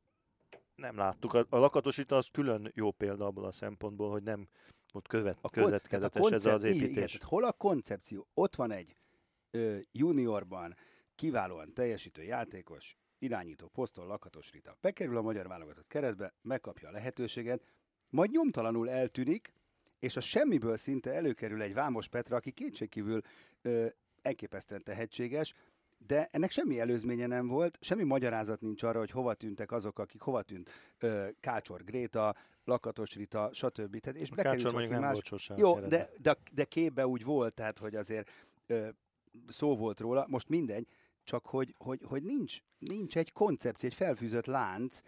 [0.74, 1.35] nem láttuk.
[1.35, 4.48] A, a lakatosita az külön jó példa abból a szempontból, hogy nem
[4.94, 7.12] volt követ, A kon- következetes tehát a ez az koncept- igen, építés.
[7.12, 8.26] tehát hol a koncepció?
[8.35, 8.96] Ott van egy
[9.50, 10.76] ö, juniorban
[11.14, 14.76] kiválóan teljesítő játékos, irányító poszton Lakatos Rita.
[14.80, 17.62] Bekerül a magyar válogatott keretbe, megkapja a lehetőséget,
[18.09, 19.52] majd nyomtalanul eltűnik,
[19.98, 23.20] és a semmiből szinte előkerül egy Vámos Petra, aki kétségkívül
[23.62, 23.87] ö,
[24.22, 25.54] elképesztően tehetséges,
[26.07, 30.20] de ennek semmi előzménye nem volt, semmi magyarázat nincs arra, hogy hova tűntek azok, akik
[30.20, 33.98] hova tűnt ö, Kácsor Gréta, Lakatos Rita, stb.
[34.00, 35.12] Tehát, és bekerült valaki nem más.
[35.12, 38.31] volt sosem Jó, de, de, de képbe úgy volt, tehát hogy azért
[38.66, 38.88] ö,
[39.48, 40.87] szó volt róla, most mindegy,
[41.24, 45.00] csak hogy, hogy, hogy nincs, nincs egy koncepció, egy felfűzött lánc,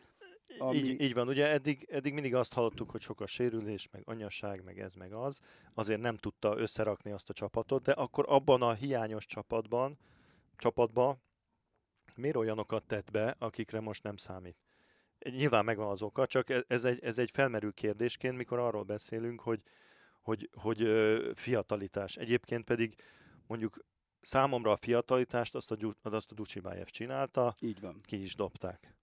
[0.58, 0.76] ami...
[0.76, 4.64] Így, így van, ugye eddig, eddig mindig azt hallottuk, hogy sok a sérülés, meg anyasság,
[4.64, 5.40] meg ez, meg az.
[5.74, 9.98] Azért nem tudta összerakni azt a csapatot, de akkor abban a hiányos csapatban,
[10.56, 11.22] csapatban
[12.16, 14.56] miért olyanokat tett be, akikre most nem számít?
[15.30, 19.40] Nyilván megvan az oka, csak ez- ez egy, ez egy felmerül kérdésként, mikor arról beszélünk,
[19.40, 19.62] hogy,
[20.22, 20.88] hogy, hogy
[21.34, 22.16] fiatalitás.
[22.16, 22.94] Egyébként pedig
[23.46, 23.84] mondjuk
[24.20, 27.96] számomra a fiatalitást azt a, azt a Ducsibájev csinálta, Így van.
[28.00, 28.94] ki is dobták.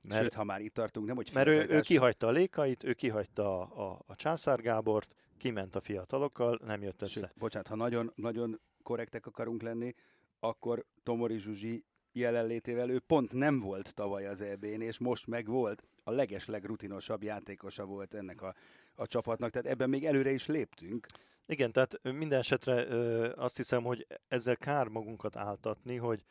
[0.00, 2.92] Mert, Sőt, ha már itt tartunk, nem hogy Mert ő, ő kihagyta a Lékait, ő
[2.92, 7.20] kihagyta a, a, a Császár Gábort, kiment a fiatalokkal, nem jött össze.
[7.20, 9.94] Sőt, bocsánat, ha nagyon, nagyon korrektek akarunk lenni,
[10.40, 15.86] akkor Tomori Zsuzsi jelenlétével ő pont nem volt tavaly az EB-n, és most meg volt.
[16.04, 18.54] A legesleg rutinosabb játékosa volt ennek a,
[18.94, 21.06] a csapatnak, tehát ebben még előre is léptünk.
[21.46, 26.22] Igen, tehát minden esetre ö, azt hiszem, hogy ezzel kár magunkat áltatni, hogy,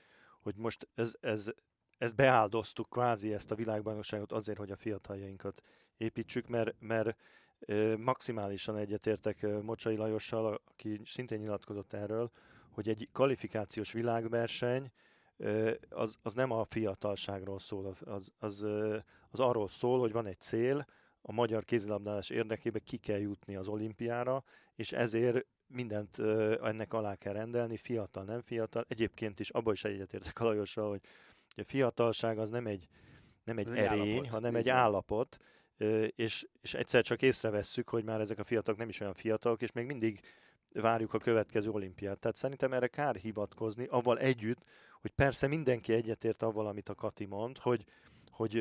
[0.41, 1.52] hogy most ez, ez,
[1.98, 5.62] ezt beáldoztuk kvázi ezt a világbajnokságot azért, hogy a fiataljainkat
[5.98, 7.15] építsük, mert, mert
[7.60, 12.32] ö, maximálisan egyetértek Mocsai Lajossal, aki szintén nyilatkozott erről,
[12.70, 14.91] hogy egy kvalifikációs világverseny
[15.89, 18.65] az, az nem a fiatalságról szól, az, az,
[19.30, 20.86] az arról szól, hogy van egy cél,
[21.21, 24.43] a magyar kézilabdázás érdekében ki kell jutni az olimpiára,
[24.75, 26.19] és ezért mindent
[26.62, 28.86] ennek alá kell rendelni, fiatal, nem fiatal.
[28.88, 31.01] Egyébként is abban is egyetértek a Lajossal, hogy
[31.56, 32.88] a fiatalság az nem egy,
[33.43, 35.38] nem egy egy erény, állapot, hanem egy állapot,
[36.15, 39.71] és, és egyszer csak észrevesszük, hogy már ezek a fiatalok nem is olyan fiatalok, és
[39.71, 40.19] még mindig
[40.74, 42.20] várjuk a következő olimpiát.
[42.20, 44.64] Tehát szerintem erre kár hivatkozni, avval együtt,
[45.02, 47.86] hogy persze mindenki egyetért avval, amit a Kati mond, hogy,
[48.32, 48.58] hogy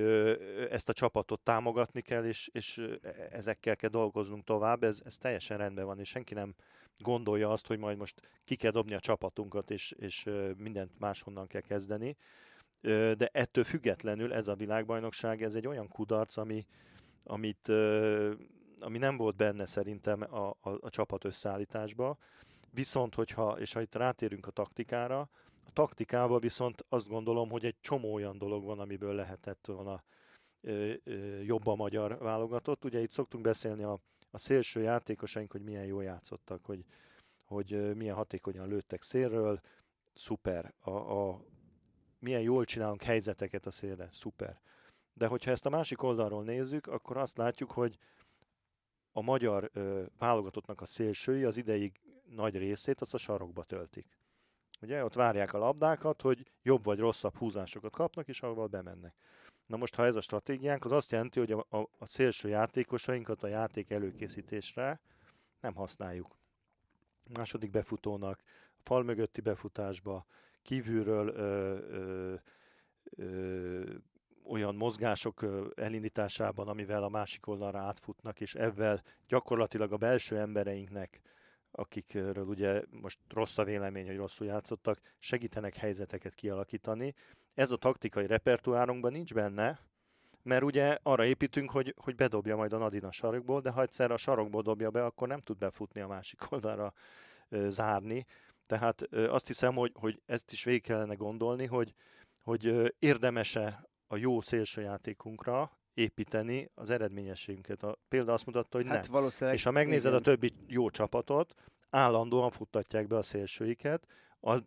[0.70, 2.82] ezt a csapatot támogatni kell, és, és
[3.30, 6.54] ezekkel kell dolgoznunk tovább, ez, ez teljesen rendben van, és senki nem
[6.96, 11.60] gondolja azt, hogy majd most ki kell dobni a csapatunkat, és, és mindent máshonnan kell
[11.60, 12.16] kezdeni.
[12.80, 16.66] De ettől függetlenül ez a világbajnokság, ez egy olyan kudarc, ami,
[17.24, 17.72] amit,
[18.80, 22.16] ami nem volt benne szerintem a, a, a csapat összeállításba.
[22.70, 25.28] Viszont, hogyha, és ha itt rátérünk a taktikára,
[25.66, 30.02] a taktikában viszont azt gondolom, hogy egy csomó olyan dolog van, amiből lehetett volna
[30.60, 32.84] ö, ö, jobb a magyar válogatott.
[32.84, 36.84] Ugye itt szoktunk beszélni a, a szélső játékosaink, hogy milyen jól játszottak, hogy,
[37.44, 39.60] hogy milyen hatékonyan lőttek szélről,
[40.14, 40.74] szuper.
[40.78, 41.44] A, a,
[42.18, 44.60] milyen jól csinálunk helyzeteket a szélre, szuper.
[45.12, 47.98] De hogyha ezt a másik oldalról nézzük, akkor azt látjuk, hogy
[49.12, 54.06] a magyar ö, válogatottnak a szélsői az ideig nagy részét azt a sarokba töltik.
[54.80, 59.14] Ugye, ott várják a labdákat, hogy jobb vagy rosszabb húzásokat kapnak, és ahol bemennek.
[59.66, 63.42] Na most, ha ez a stratégiánk, az azt jelenti, hogy a, a, a szélső játékosainkat
[63.42, 65.00] a játék előkészítésre
[65.60, 66.36] nem használjuk.
[67.34, 68.42] Második befutónak,
[68.78, 70.26] fal mögötti befutásba,
[70.62, 72.34] kívülről ö, ö,
[73.16, 73.94] ö,
[74.50, 81.20] olyan mozgások elindításában, amivel a másik oldalra átfutnak, és ezzel gyakorlatilag a belső embereinknek,
[81.70, 87.14] akikről ugye most rossz a vélemény, hogy rosszul játszottak, segítenek helyzeteket kialakítani.
[87.54, 89.78] Ez a taktikai repertoárunkban nincs benne,
[90.42, 94.10] mert ugye arra építünk, hogy, hogy bedobja majd a Nadina a sarokból, de ha egyszer
[94.10, 96.92] a sarokból dobja be, akkor nem tud befutni a másik oldalra
[97.50, 98.26] zárni.
[98.66, 101.94] Tehát azt hiszem, hogy, hogy ezt is végig kellene gondolni, hogy,
[102.42, 107.82] hogy érdemese a jó szélsőjátékunkra építeni az eredményességünket.
[107.82, 109.52] A példa azt mutatta, hogy hát nem.
[109.52, 110.18] És ha megnézed igen.
[110.18, 111.54] a többi jó csapatot,
[111.90, 114.06] állandóan futtatják be a szélsőiket,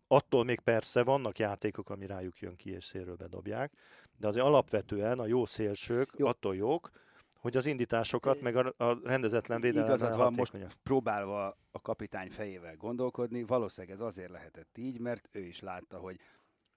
[0.08, 3.74] attól még persze vannak játékok, ami rájuk jön ki és szélről bedobják,
[4.18, 6.28] de azért alapvetően a jó szélsők jó.
[6.28, 6.90] attól jók,
[7.36, 12.76] hogy az indításokat, meg a, a rendezetlen védelem Igazad van, most próbálva a kapitány fejével
[12.76, 16.20] gondolkodni, valószínűleg ez azért lehetett így, mert ő is látta, hogy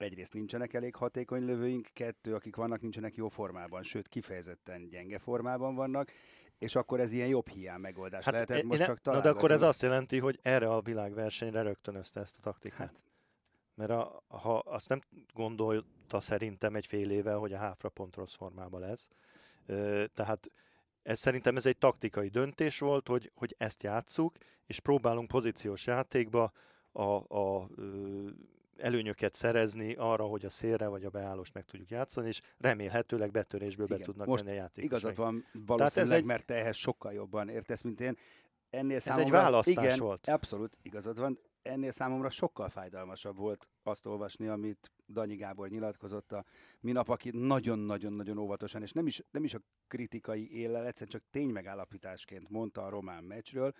[0.01, 5.75] egyrészt nincsenek elég hatékony lövőink, kettő, akik vannak, nincsenek jó formában, sőt kifejezetten gyenge formában
[5.75, 6.11] vannak,
[6.57, 9.61] és akkor ez ilyen jobb hiány megoldás hát lehetett, most csak Na de akkor ez
[9.61, 12.77] azt jelenti, hogy erre a világversenyre rögtönözte ezt a taktikát.
[12.77, 13.03] Hát.
[13.75, 15.01] Mert a, ha azt nem
[15.33, 19.09] gondolta szerintem egy fél éve, hogy a háfra pont rossz formában lesz,
[20.13, 20.51] tehát
[21.03, 26.51] ez szerintem ez egy taktikai döntés volt, hogy, hogy ezt játsszuk, és próbálunk pozíciós játékba
[26.91, 27.69] a, a
[28.79, 33.85] előnyöket szerezni arra, hogy a szélre vagy a beállóst meg tudjuk játszani, és remélhetőleg betörésből
[33.85, 33.97] Igen.
[33.97, 34.99] be tudnak Most menni a játékosok.
[34.99, 36.25] Igazad van, valószínűleg, ez egy...
[36.25, 38.17] mert te ehhez sokkal jobban értesz, mint én.
[38.69, 40.27] Ennél ez számomra, egy választás igen, volt.
[40.27, 41.39] abszolút igazad van.
[41.61, 46.45] Ennél számomra sokkal fájdalmasabb volt azt olvasni, amit Danyi Gábor nyilatkozott a
[46.79, 52.49] minap, aki nagyon-nagyon-nagyon óvatosan, és nem is, nem is a kritikai éllel, egyszerűen csak ténymegállapításként
[52.49, 53.73] mondta a román meccsről,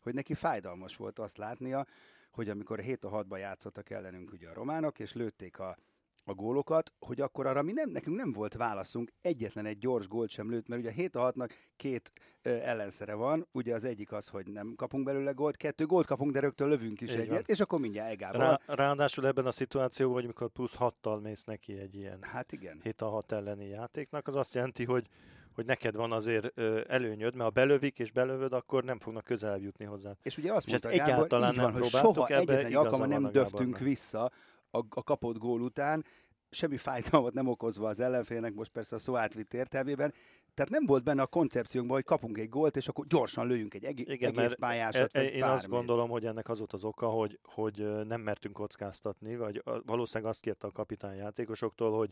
[0.00, 1.86] hogy neki fájdalmas volt azt látnia,
[2.32, 5.78] hogy amikor 7 a 6-ba játszottak ellenünk ugye a románok, és lőtték a,
[6.24, 10.30] a gólokat, hogy akkor arra mi nem, nekünk nem volt válaszunk, egyetlen egy gyors gólt
[10.30, 14.12] sem lőtt, mert ugye a 7 a 6-nak két ö, ellenszere van, ugye az egyik
[14.12, 17.28] az, hogy nem kapunk belőle gólt, kettő gólt kapunk, de rögtön lövünk is Így egyet,
[17.28, 17.42] van.
[17.46, 18.40] és akkor mindjárt egával.
[18.40, 22.80] Rá, ráadásul ebben a szituációban, hogy amikor plusz 6-tal mész neki egy ilyen hát igen.
[22.82, 25.08] 7 a 6 elleni játéknak, az azt jelenti, hogy
[25.54, 29.84] hogy neked van azért előnyöd, mert ha belövik és belövöd, akkor nem fognak közelebb jutni
[29.84, 30.16] hozzá.
[30.22, 33.78] És ugye azt és mondta Gábor, egyáltalán van, nem hogy soha egyetlen alkalommal nem döftünk
[33.78, 34.30] vissza
[34.70, 36.04] a, a kapott gól után,
[36.50, 40.12] semmi fájdalmat nem okozva az ellenfélnek, most persze a szó átvitt értelmében,
[40.54, 43.84] tehát nem volt benne a koncepciónkban, hogy kapunk egy gólt, és akkor gyorsan lőjünk egy
[43.84, 45.16] egész, Igen, egész pályásat.
[45.16, 45.58] E, én bármit.
[45.58, 50.30] azt gondolom, hogy ennek az volt az oka, hogy, hogy nem mertünk kockáztatni, vagy valószínűleg
[50.30, 52.10] azt kérte a kapitány játékosoktól, hogy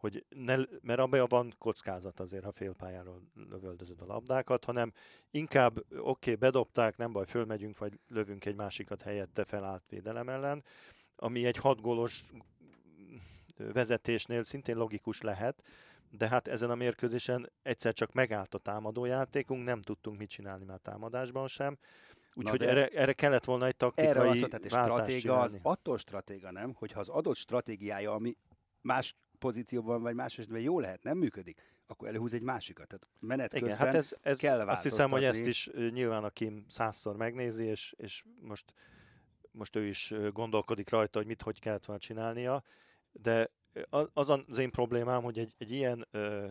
[0.00, 4.92] hogy ne, mert abban van kockázat azért, ha félpályáról lövöldözöd a labdákat, hanem
[5.30, 10.64] inkább oké, okay, bedobták, nem baj, fölmegyünk, vagy lövünk egy másikat helyette felállt védelem ellen,
[11.16, 12.24] ami egy hat gólos
[13.56, 15.62] vezetésnél szintén logikus lehet,
[16.10, 20.78] de hát ezen a mérkőzésen egyszer csak megállt a támadójátékunk, nem tudtunk mit csinálni már
[20.78, 21.78] támadásban sem,
[22.34, 26.74] Úgyhogy erre, erre kellett volna egy taktikai erre az, tehát stratéga az attól stratéga, nem?
[26.74, 28.36] Hogyha az adott stratégiája, ami
[28.80, 32.86] más pozícióban, vagy más esetben jó lehet, nem működik, akkor előhúz egy másikat.
[32.86, 36.30] Tehát menet Igen, közben hát ez, ez kell Azt hiszem, hogy ezt is nyilván a
[36.30, 38.72] Kim százszor megnézi, és, és most,
[39.50, 42.62] most ő is gondolkodik rajta, hogy mit, hogy kellett volna csinálnia,
[43.12, 43.50] de
[44.12, 46.48] az az én problémám, hogy egy, egy ilyen ö,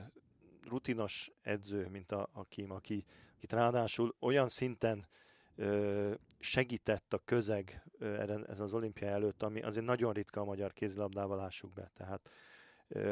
[0.67, 5.07] rutinos edző, mint a, a Kim, aki, akit ráadásul olyan szinten
[5.55, 10.73] ö, segített a közeg ö, ez az olimpia előtt, ami azért nagyon ritka a magyar
[10.73, 11.91] kézilabdával, lássuk be.
[11.93, 12.29] Tehát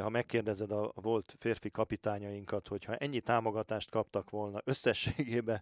[0.02, 5.62] ha megkérdezed a, volt férfi kapitányainkat, hogyha ennyi támogatást kaptak volna összességében,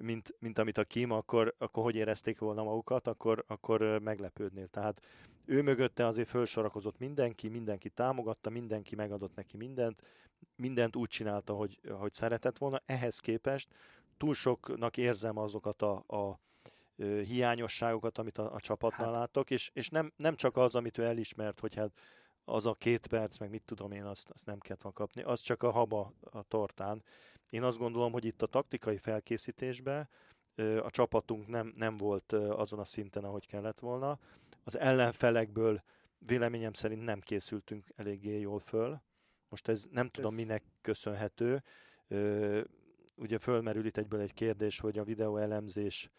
[0.00, 4.66] mint, mint amit a Kim, akkor, akkor hogy érezték volna magukat, akkor, akkor meglepődnél.
[4.66, 5.00] Tehát
[5.44, 10.02] ő mögötte azért felsorakozott mindenki, mindenki támogatta, mindenki megadott neki mindent,
[10.56, 12.82] mindent úgy csinálta, hogy, hogy szeretett volna.
[12.86, 13.68] Ehhez képest
[14.16, 16.40] túl soknak érzem azokat a, a
[17.02, 19.16] hiányosságokat, amit a, a csapatnál hát.
[19.16, 21.90] látok, és, és nem, nem csak az, amit ő elismert, hogy hát
[22.44, 25.40] az a két perc, meg mit tudom én, azt, azt nem kellett volna kapni, az
[25.40, 27.02] csak a haba a tortán.
[27.50, 30.08] Én azt gondolom, hogy itt a taktikai felkészítésben
[30.56, 34.18] a csapatunk nem, nem volt azon a szinten, ahogy kellett volna.
[34.64, 35.82] Az ellenfelekből
[36.18, 39.00] véleményem szerint nem készültünk eléggé jól föl.
[39.48, 40.38] Most ez nem tudom ez...
[40.38, 41.62] minek köszönhető.
[43.16, 46.10] Ugye fölmerül itt egyből egy kérdés, hogy a videó elemzés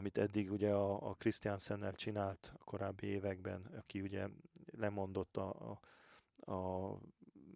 [0.00, 4.26] amit eddig ugye a, a Christiansennel csinált a korábbi években, aki ugye
[4.80, 5.78] lemondott a,
[6.40, 6.98] a, a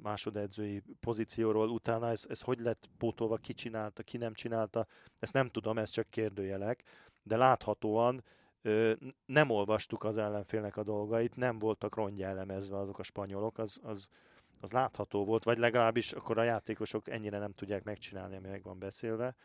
[0.03, 4.87] másodedzői pozícióról, utána ez, ez hogy lett pótolva, ki csinálta, ki nem csinálta,
[5.19, 6.83] ezt nem tudom, ez csak kérdőjelek,
[7.23, 8.23] de láthatóan
[9.27, 14.09] nem olvastuk az ellenfélnek a dolgait, nem voltak rongyá elemezve azok a spanyolok, az, az,
[14.61, 18.79] az látható volt, vagy legalábbis akkor a játékosok ennyire nem tudják megcsinálni, ami meg van
[18.79, 19.37] beszélve.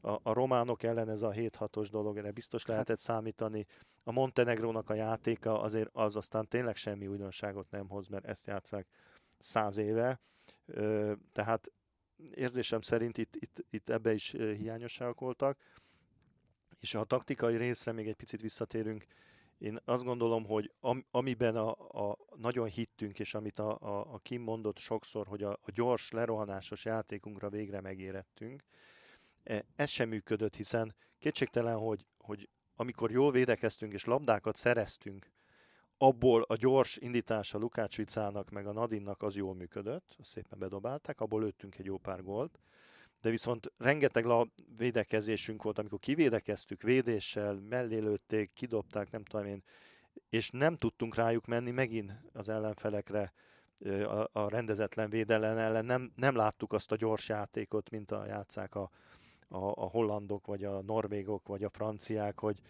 [0.00, 3.66] A, a románok ellen ez a 7-6-os dolog, erre biztos lehetett számítani.
[4.04, 8.86] A Montenegrónak a játéka azért az aztán tényleg semmi újdonságot nem hoz, mert ezt játszák
[9.38, 10.20] száz éve.
[11.32, 11.72] Tehát
[12.34, 15.58] érzésem szerint itt, itt, itt ebbe is hiányosságok voltak.
[16.80, 19.04] És a taktikai részre még egy picit visszatérünk.
[19.58, 21.70] Én azt gondolom, hogy am, amiben a,
[22.10, 26.10] a nagyon hittünk, és amit a, a, a Kim mondott sokszor, hogy a, a gyors,
[26.10, 28.62] lerohanásos játékunkra végre megérettünk,
[29.76, 35.30] ez sem működött, hiszen kétségtelen, hogy, hogy amikor jól védekeztünk és labdákat szereztünk,
[35.98, 41.78] abból a gyors indítása Lukácsvicának meg a Nadinnak az jól működött, szépen bedobálták, abból lőttünk
[41.78, 42.58] egy jó pár gólt,
[43.20, 49.62] de viszont rengeteg la védekezésünk volt, amikor kivédekeztük védéssel, mellé lőtték, kidobták, nem tudom én,
[50.28, 53.32] és nem tudtunk rájuk menni megint az ellenfelekre
[53.84, 58.74] a, a rendezetlen védelem ellen, nem, nem láttuk azt a gyors játékot, mint a játszák
[58.74, 58.90] a,
[59.50, 62.60] a, a hollandok, vagy a norvégok, vagy a franciák, hogy,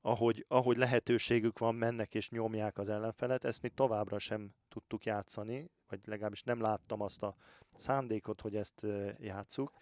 [0.00, 5.70] ahogy, ahogy lehetőségük van, mennek és nyomják az ellenfelet, ezt mi továbbra sem tudtuk játszani,
[5.88, 7.36] vagy legalábbis nem láttam azt a
[7.74, 8.86] szándékot, hogy ezt
[9.18, 9.72] játsszuk.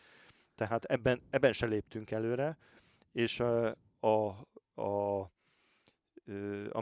[0.54, 2.58] Tehát ebben, ebben se léptünk előre,
[3.12, 4.28] és a, a,
[4.82, 5.30] a,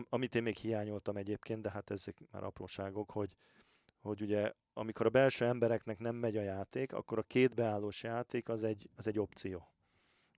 [0.09, 3.31] amit én még hiányoltam egyébként, de hát ezek már apróságok, hogy,
[4.01, 8.49] hogy ugye amikor a belső embereknek nem megy a játék, akkor a két beállós játék
[8.49, 9.73] az egy, az egy opció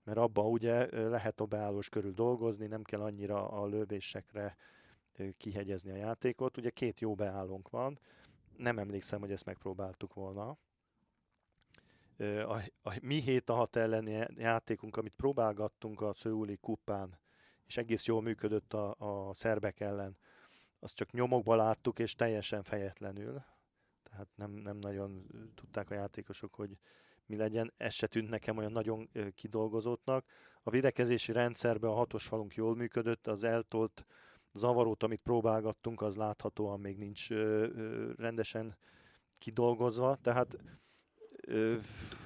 [0.05, 4.57] mert abban ugye lehet a beállós körül dolgozni, nem kell annyira a lövésekre
[5.37, 6.57] kihegyezni a játékot.
[6.57, 7.99] Ugye két jó beállónk van,
[8.57, 10.57] nem emlékszem, hogy ezt megpróbáltuk volna.
[12.47, 17.18] A, a mi hét a hat elleni játékunk, amit próbálgattunk a Szőuli kupán,
[17.66, 20.16] és egész jól működött a, a szerbek ellen,
[20.79, 23.44] azt csak nyomokba láttuk, és teljesen fejetlenül.
[24.14, 26.79] Tehát nem, nem nagyon tudták a játékosok, hogy
[27.27, 30.24] mi legyen, ez se tűnt nekem olyan nagyon kidolgozottnak.
[30.62, 34.07] A védekezési rendszerben a hatos falunk jól működött, az eltolt
[34.53, 37.29] zavarót, amit próbálgattunk, az láthatóan még nincs
[38.16, 38.77] rendesen
[39.33, 40.57] kidolgozva, tehát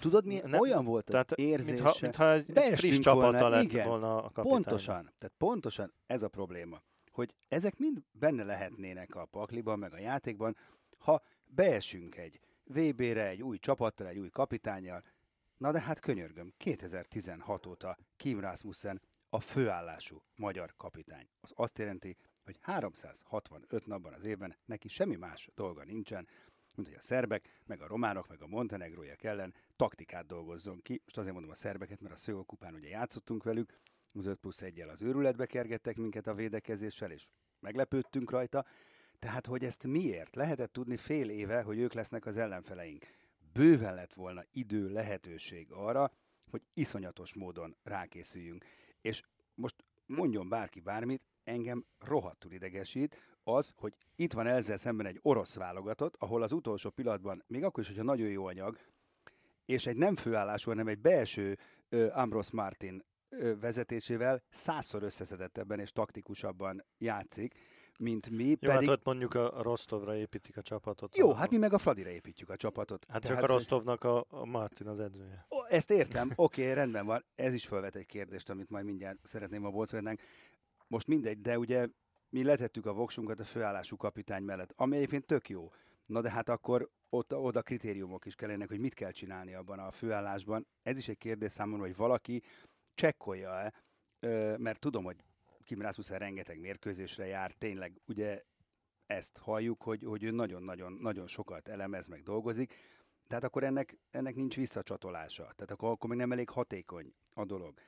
[0.00, 1.72] Tudod, mi nem, olyan volt az tehát, érzése?
[1.72, 4.44] Mintha, mintha egy friss csapata lett igen, volna a kapitány.
[4.44, 9.98] Pontosan, tehát pontosan ez a probléma, hogy ezek mind benne lehetnének a pakliban, meg a
[9.98, 10.56] játékban,
[10.98, 15.04] ha beesünk egy VB-re egy új csapattal, egy új kapitányjal.
[15.56, 21.28] Na de hát könyörgöm, 2016 óta Kim Rasmussen a főállású magyar kapitány.
[21.40, 26.28] Az azt jelenti, hogy 365 napban az évben neki semmi más dolga nincsen,
[26.74, 31.00] mint hogy a szerbek, meg a románok, meg a montenegróiak ellen taktikát dolgozzon ki.
[31.04, 33.72] Most azért mondom a szerbeket, mert a Szőó kupán ugye játszottunk velük,
[34.12, 37.26] az 5 plusz 1 az őrületbe kergettek minket a védekezéssel, és
[37.60, 38.66] meglepődtünk rajta.
[39.18, 40.36] Tehát, hogy ezt miért?
[40.36, 43.06] Lehetett tudni fél éve, hogy ők lesznek az ellenfeleink.
[43.52, 46.12] Bőven lett volna idő, lehetőség arra,
[46.50, 48.64] hogy iszonyatos módon rákészüljünk.
[49.00, 49.22] És
[49.54, 55.54] most mondjon bárki bármit, engem rohadtul idegesít az, hogy itt van ezzel szemben egy orosz
[55.54, 58.78] válogatott, ahol az utolsó pillanatban, még akkor is, hogyha nagyon jó anyag,
[59.64, 61.58] és egy nem főállású, hanem egy belső
[61.90, 67.54] uh, Ambros Martin uh, vezetésével százszor összeszedettebben és taktikusabban játszik,
[67.98, 68.44] mint mi.
[68.44, 68.88] Jó, pedig...
[68.88, 71.16] hát ott mondjuk a Rostovra építik a csapatot.
[71.16, 73.06] Jó, hát mi meg a Fradira építjük a csapatot.
[73.08, 75.46] Hát Tehát, csak a Rostovnak a, a Martin az edzője.
[75.50, 77.24] Ó, ezt értem, oké, okay, rendben van.
[77.34, 80.20] Ez is felvet egy kérdést, amit majd mindjárt szeretném a Bolcovennánk.
[80.86, 81.86] Most mindegy, de ugye
[82.28, 85.70] mi letettük a voksunkat a főállású kapitány mellett, ami egyébként tök jó.
[86.06, 89.90] Na de hát akkor ott, oda kritériumok is kellenek, hogy mit kell csinálni abban a
[89.90, 90.66] főállásban.
[90.82, 92.42] Ez is egy kérdés számomra, hogy valaki
[92.94, 93.72] csekkolja-e,
[94.56, 95.16] mert tudom, hogy
[95.68, 98.42] Kim Rasmussen rengeteg mérkőzésre jár, tényleg ugye
[99.06, 102.74] ezt halljuk, hogy, hogy ő nagyon-nagyon nagyon sokat elemez, meg dolgozik,
[103.26, 105.42] tehát akkor ennek, ennek nincs visszacsatolása.
[105.42, 107.80] Tehát akkor, akkor még nem elég hatékony a dolog.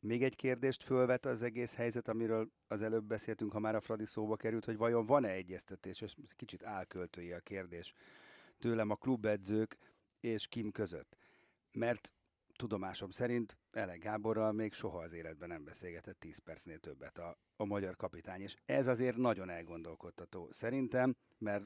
[0.00, 4.06] Még egy kérdést fölvet az egész helyzet, amiről az előbb beszéltünk, ha már a Fradi
[4.06, 7.92] szóba került, hogy vajon van-e egyeztetés, és kicsit álköltői a kérdés
[8.58, 9.76] tőlem a klubedzők
[10.20, 11.16] és Kim között.
[11.72, 12.12] Mert
[12.60, 17.64] tudomásom szerint Ele Gáborral még soha az életben nem beszélgetett 10 percnél többet a, a
[17.64, 21.64] magyar kapitány, és ez azért nagyon elgondolkodtató szerintem, mert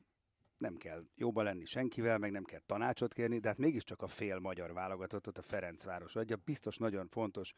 [0.56, 4.38] nem kell jóba lenni senkivel, meg nem kell tanácsot kérni, de hát mégiscsak a fél
[4.38, 7.54] magyar válogatottat a Ferencváros adja, biztos nagyon fontos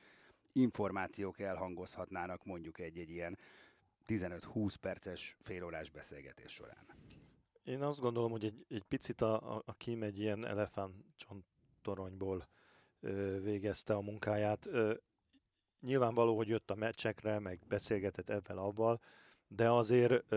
[0.53, 3.39] információk elhangozhatnának mondjuk egy-egy ilyen
[4.07, 6.87] 15-20 perces félórás beszélgetés során.
[7.65, 12.47] Én azt gondolom, hogy egy, egy picit a, a, a Kim egy ilyen elefántcsontoronyból
[13.43, 14.69] végezte a munkáját.
[15.81, 19.01] Nyilvánvaló, hogy jött a meccsekre, meg beszélgetett ebben avval,
[19.49, 20.35] de azért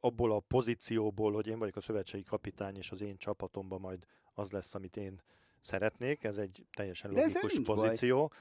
[0.00, 4.50] abból a pozícióból, hogy én vagyok a szövetségi kapitány, és az én csapatomban majd az
[4.50, 5.22] lesz, amit én
[5.60, 8.26] szeretnék, ez egy teljesen logikus pozíció.
[8.26, 8.38] Baj.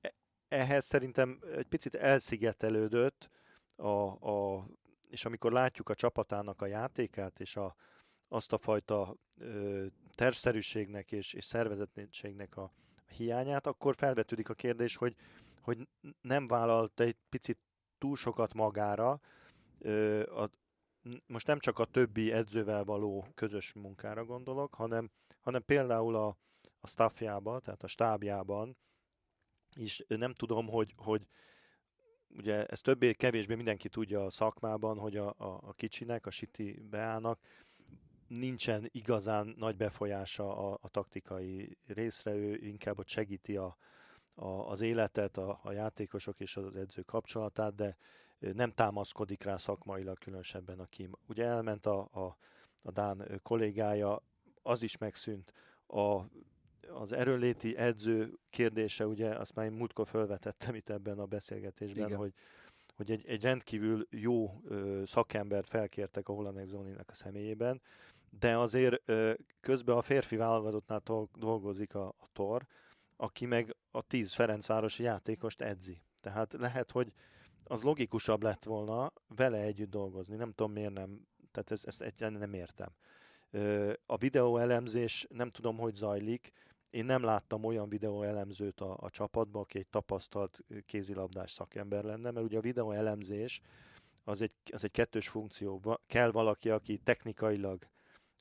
[0.00, 0.14] E,
[0.48, 3.30] ehhez szerintem egy picit elszigetelődött,
[3.76, 3.88] a,
[4.30, 4.66] a,
[5.10, 7.76] és amikor látjuk a csapatának a játékát, és a,
[8.28, 9.86] azt a fajta ö,
[10.18, 12.72] tervszerűségnek és, és szervezetségnek a
[13.16, 15.14] hiányát, akkor felvetődik a kérdés, hogy,
[15.60, 15.88] hogy
[16.20, 17.58] nem vállalt egy picit
[17.98, 19.20] túl sokat magára,
[19.78, 20.50] ö, a,
[21.26, 25.10] most nem csak a többi edzővel való közös munkára gondolok, hanem,
[25.40, 26.36] hanem például a,
[26.80, 28.76] a staffjában, tehát a stábjában
[29.76, 31.26] is nem tudom, hogy, hogy
[32.28, 37.40] ugye ez többé-kevésbé mindenki tudja a szakmában, hogy a, a, a kicsinek, a Siti Beának
[38.28, 43.76] nincsen igazán nagy befolyása a, a taktikai részre, ő inkább ott segíti a,
[44.34, 47.96] a, az életet, a, a játékosok és az edző kapcsolatát, de
[48.38, 51.12] nem támaszkodik rá szakmailag különösebben a Kim.
[51.26, 52.36] Ugye elment a, a,
[52.82, 54.22] a Dán kollégája,
[54.62, 55.52] az is megszűnt.
[55.86, 56.20] A,
[56.88, 62.18] az erőléti edző kérdése, ugye azt már én múltkor felvetettem itt ebben a beszélgetésben, Igen.
[62.18, 62.32] hogy
[62.98, 67.80] hogy egy, egy rendkívül jó ö, szakembert felkértek a Holanek Zóninak a személyében,
[68.30, 69.02] de azért
[69.60, 72.66] közben a férfi válogatottnál dolgozik a, a Tor,
[73.16, 76.02] aki meg a 10 Ferencvárosi játékost edzi.
[76.20, 77.12] Tehát lehet, hogy
[77.64, 80.36] az logikusabb lett volna vele együtt dolgozni.
[80.36, 81.26] Nem tudom, miért nem.
[81.52, 82.88] Tehát ezt, ezt egyáltalán nem értem.
[84.06, 86.52] A videó elemzés nem tudom, hogy zajlik.
[86.90, 92.30] Én nem láttam olyan videó elemzőt a, a csapatban, aki egy tapasztalt kézilabdás szakember lenne,
[92.30, 93.60] mert ugye a videó elemzés
[94.24, 95.98] az egy, az egy kettős funkció.
[96.06, 97.88] Kell valaki, aki technikailag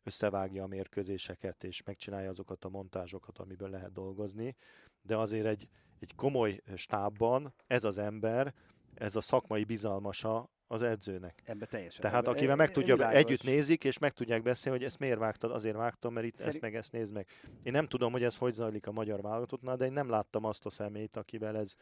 [0.08, 4.55] összevágja a mérkőzéseket, és megcsinálja azokat a montázsokat, amiből lehet dolgozni,
[5.01, 5.68] de azért egy,
[5.99, 8.53] egy komoly stábban ez az ember
[8.93, 11.41] ez a szakmai bizalmasa az edzőnek.
[11.45, 12.01] Ebbe teljesen.
[12.01, 13.20] Tehát akivel meg tudja, világos.
[13.20, 16.53] együtt nézik, és meg tudják beszélni, hogy ezt miért vágtad, azért vágtam, mert itt Szerint...
[16.53, 17.28] ezt meg ezt nézd meg.
[17.64, 20.66] Én nem tudom, hogy ez hogy zajlik a magyar válogatottnál, de én nem láttam azt
[20.66, 21.76] a szemét, akivel ez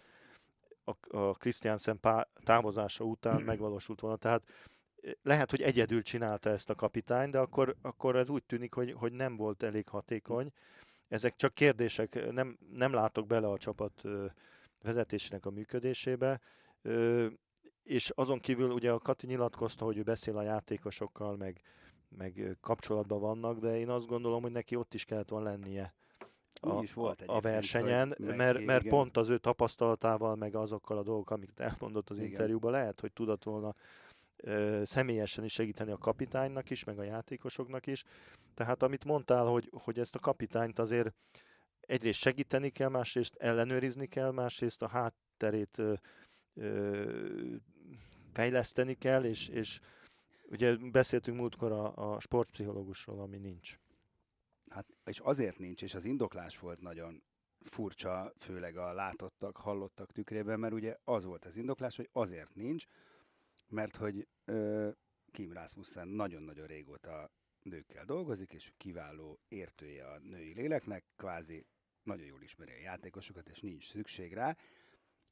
[0.84, 2.00] a, a Christiansen
[2.44, 4.18] távozása után megvalósult volna.
[4.18, 4.56] Tehát eh,
[5.22, 9.12] lehet, hogy egyedül csinálta ezt a kapitány, de akkor, akkor ez úgy tűnik, hogy, hogy
[9.12, 10.52] nem volt elég hatékony.
[11.08, 14.02] Ezek csak kérdések, nem, nem látok bele a csapat
[14.82, 16.42] vezetésének a működésébe
[17.86, 21.62] és azon kívül ugye a Kati nyilatkozta, hogy ő beszél a játékosokkal, meg,
[22.18, 25.94] meg kapcsolatban vannak, de én azt gondolom, hogy neki ott is kellett volna lennie
[26.62, 31.04] a, is volt a versenyen, meg, mert, mert pont az ő tapasztalatával, meg azokkal a
[31.04, 32.30] dolgokkal, amiket elmondott az igen.
[32.30, 33.76] interjúban, lehet, hogy tudott volna
[34.84, 38.04] személyesen is segíteni a kapitánynak is, meg a játékosoknak is.
[38.54, 41.14] Tehát amit mondtál, hogy, hogy ezt a kapitányt azért
[41.80, 45.94] egyrészt segíteni kell, másrészt ellenőrizni kell, másrészt a hátterét ö,
[46.54, 47.56] ö,
[48.34, 49.80] fejleszteni kell, és, és
[50.50, 53.80] ugye beszéltünk múltkor a, a sportpszichológusról, ami nincs.
[54.70, 57.24] Hát, és azért nincs, és az indoklás volt nagyon
[57.60, 62.86] furcsa, főleg a látottak, hallottak tükrében, mert ugye az volt az indoklás, hogy azért nincs,
[63.68, 64.90] mert hogy ö,
[65.32, 71.66] Kim Rasmussen nagyon-nagyon régóta nőkkel dolgozik, és kiváló értője a női léleknek, kvázi
[72.04, 74.58] nagyon jól ismeri a játékosokat, és nincs szükség rá,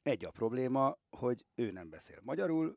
[0.02, 2.76] egy a probléma, hogy ő nem beszél magyarul,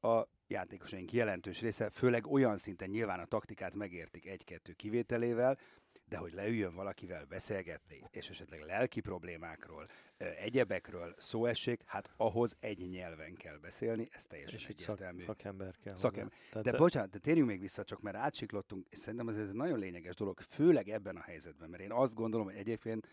[0.00, 5.58] a játékosaink jelentős része, főleg olyan szinten nyilván a taktikát megértik egy-kettő kivételével,
[6.14, 12.88] de hogy leüljön valakivel beszélgetni, és esetleg lelki problémákról, egyebekről szó essék, hát ahhoz egy
[12.90, 15.18] nyelven kell beszélni, ez teljesen és egyértelmű.
[15.18, 15.96] Szak, szakember kell.
[15.96, 16.32] Szakember.
[16.52, 16.76] De te...
[16.76, 20.40] bocsánat, de térjünk még vissza, csak mert átsiklottunk, és szerintem ez egy nagyon lényeges dolog,
[20.40, 23.08] főleg ebben a helyzetben, mert én azt gondolom, hogy egyébként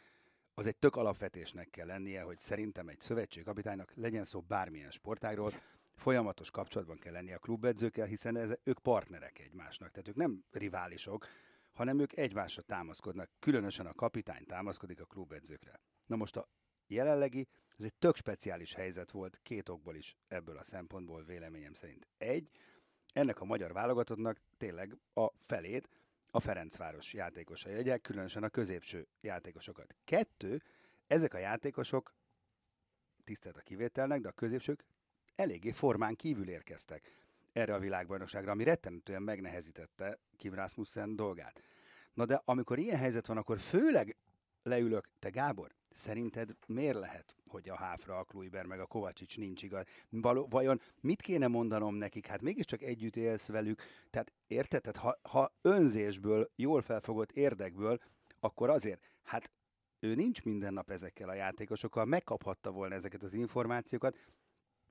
[0.54, 5.54] az egy tök alapvetésnek kell lennie, hogy szerintem egy szövetségkapitánynak legyen szó bármilyen sportágról,
[5.95, 11.28] folyamatos kapcsolatban kell lennie a klubedzőkkel, hiszen ez, ők partnerek egymásnak, tehát ők nem riválisok,
[11.82, 15.79] hanem ők egymásra támaszkodnak, különösen a kapitány támaszkodik a klubedzőkre.
[16.05, 16.45] Na most a
[16.88, 22.07] jelenlegi, ez egy tök speciális helyzet volt, két okból is ebből a szempontból véleményem szerint.
[22.17, 22.49] Egy,
[23.13, 25.89] ennek a magyar válogatottnak tényleg a felét
[26.32, 29.95] a Ferencváros játékosai adják, különösen a középső játékosokat.
[30.03, 30.61] Kettő,
[31.07, 32.13] ezek a játékosok,
[33.23, 34.84] tisztelt a kivételnek, de a középsők
[35.36, 37.09] eléggé formán kívül érkeztek
[37.52, 41.62] erre a világbajnokságra, ami rettenetően megnehezítette Kim Rasmussen dolgát.
[42.14, 44.18] Na de amikor ilyen helyzet van, akkor főleg
[44.64, 49.64] leülök, te Gábor, szerinted miért lehet, hogy a Háfra, a Kluiber meg a Kovacsics nincs
[49.64, 49.86] igaz.
[50.10, 52.28] Való, vajon mit kéne mondanom nekik?
[52.28, 53.82] Hát mégiscsak együtt élsz velük.
[54.10, 54.82] Tehát érted?
[54.82, 57.99] Tehát ha, ha önzésből, jól felfogott érdekből,
[58.39, 59.52] akkor azért, hát
[59.99, 64.18] ő nincs minden nap ezekkel a játékosokkal, megkaphatta volna ezeket az információkat,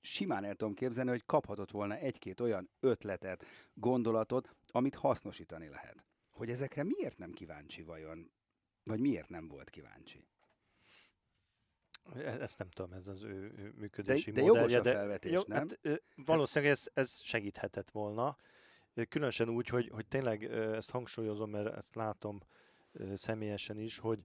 [0.01, 3.44] simán el tudom képzelni, hogy kaphatott volna egy-két olyan ötletet,
[3.74, 6.05] gondolatot, amit hasznosítani lehet.
[6.30, 8.30] Hogy ezekre miért nem kíváncsi vajon?
[8.84, 10.24] Vagy miért nem volt kíváncsi?
[12.16, 14.76] E-, ezt nem tudom, ez az ő, ő működési de, de modellje.
[14.76, 15.68] Jogos a felvetés, jó, nem?
[15.82, 18.36] Hát, valószínűleg ez, ez segíthetett volna.
[19.09, 22.40] Különösen úgy, hogy, hogy tényleg ezt hangsúlyozom, mert ezt látom
[23.14, 24.24] személyesen is, hogy,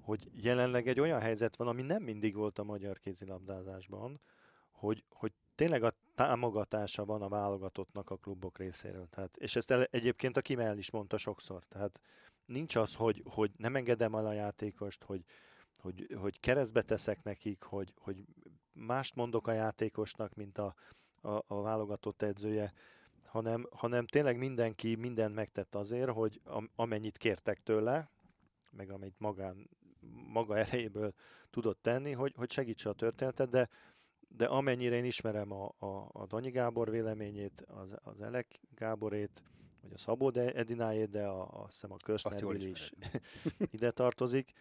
[0.00, 4.20] hogy jelenleg egy olyan helyzet van, ami nem mindig volt a magyar kézilabdázásban,
[4.74, 9.06] hogy, hogy tényleg a támogatása van a válogatottnak a klubok részéről.
[9.10, 11.64] Tehát, és ezt el, egyébként a Kimel is mondta sokszor.
[11.64, 12.00] Tehát
[12.46, 15.24] nincs az, hogy, hogy nem engedem el a játékost, hogy,
[15.74, 18.24] hogy, hogy keresztbe teszek nekik, hogy, hogy
[18.72, 20.74] mást mondok a játékosnak, mint a,
[21.20, 22.72] a, a válogatott edzője,
[23.24, 26.40] hanem, hanem tényleg mindenki mindent megtett azért, hogy
[26.76, 28.10] amennyit kértek tőle,
[28.70, 29.70] meg amit magán,
[30.32, 31.14] maga erejéből
[31.50, 33.68] tudott tenni, hogy, hogy segítse a történetet, de
[34.36, 39.42] de amennyire én ismerem a, a, a Danyi Gábor véleményét, az, az Elek Gáborét,
[39.80, 42.92] vagy a Szabó Edinájét, de a, a, hiszem a Köszner is
[43.76, 44.52] ide tartozik.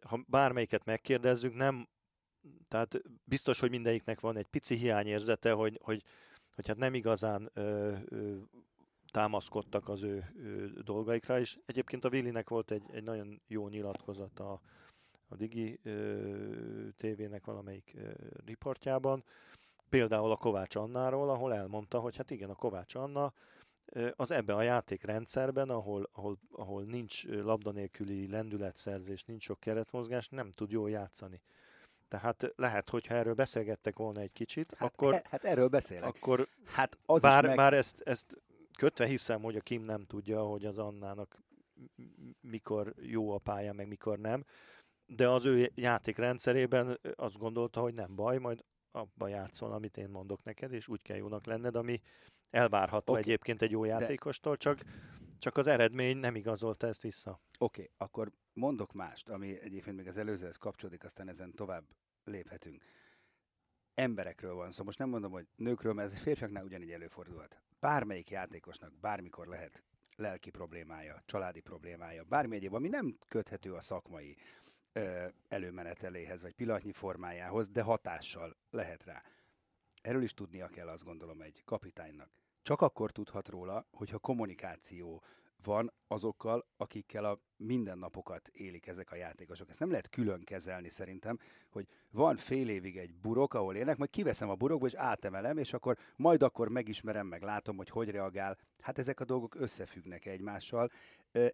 [0.00, 1.88] Ha bármelyiket megkérdezzük, nem,
[2.68, 6.02] tehát biztos, hogy mindegyiknek van egy pici hiányérzete, hogy, hogy,
[6.54, 8.36] hogy hát nem igazán ö, ö,
[9.10, 14.52] támaszkodtak az ő, ő dolgaikra, és egyébként a Willinek volt egy, egy nagyon jó nyilatkozata
[14.52, 14.60] a
[15.34, 15.80] Digi
[16.96, 17.96] tévének valamelyik
[18.44, 19.24] riportjában,
[19.88, 23.32] például a Kovács Annáról, ahol elmondta, hogy hát igen, a Kovács Anna
[24.16, 30.50] az ebben a játékrendszerben, ahol, ahol, ahol nincs labda nélküli lendületszerzés, nincs sok keretmozgás, nem
[30.50, 31.40] tud jól játszani.
[32.08, 35.14] Tehát lehet, hogyha erről beszélgettek volna egy kicsit, hát, akkor...
[35.14, 36.08] E, hát erről beszélek.
[36.08, 37.56] Akkor hát az bár, meg...
[37.56, 38.42] bár ezt, ezt
[38.78, 41.42] kötve hiszem, hogy a Kim nem tudja, hogy az Annának
[42.40, 44.44] mikor jó a pálya, meg mikor nem,
[45.16, 50.42] de az ő játékrendszerében azt gondolta, hogy nem baj, majd abba játszol, amit én mondok
[50.42, 52.00] neked, és úgy kell jónak lenned, ami
[52.50, 53.24] elvárható okay.
[53.24, 54.80] egyébként egy jó játékostól, csak,
[55.38, 57.30] csak az eredmény nem igazolta ezt vissza.
[57.58, 61.84] Oké, okay, akkor mondok mást, ami egyébként még az előzőhez kapcsolódik, aztán ezen tovább
[62.24, 62.84] léphetünk.
[63.94, 64.70] Emberekről van szó.
[64.70, 67.60] Szóval most nem mondom, hogy nőkről, mert ez férfiaknál ugyanígy előfordulhat.
[67.80, 69.84] Bármelyik játékosnak bármikor lehet
[70.16, 74.36] lelki problémája, családi problémája, bármi egyéb, ami nem köthető a szakmai
[75.48, 79.22] előmeneteléhez, vagy pillanatnyi formájához, de hatással lehet rá.
[80.02, 82.30] Erről is tudnia kell, azt gondolom, egy kapitánynak.
[82.62, 85.22] Csak akkor tudhat róla, hogyha kommunikáció
[85.62, 89.68] van azokkal, akikkel a mindennapokat élik ezek a játékosok.
[89.68, 91.38] Ezt nem lehet külön kezelni szerintem,
[91.70, 95.72] hogy van fél évig egy burok, ahol élnek, majd kiveszem a burokba, és átemelem, és
[95.72, 98.58] akkor majd akkor megismerem, meg látom, hogy hogy reagál.
[98.80, 100.90] Hát ezek a dolgok összefüggnek egymással,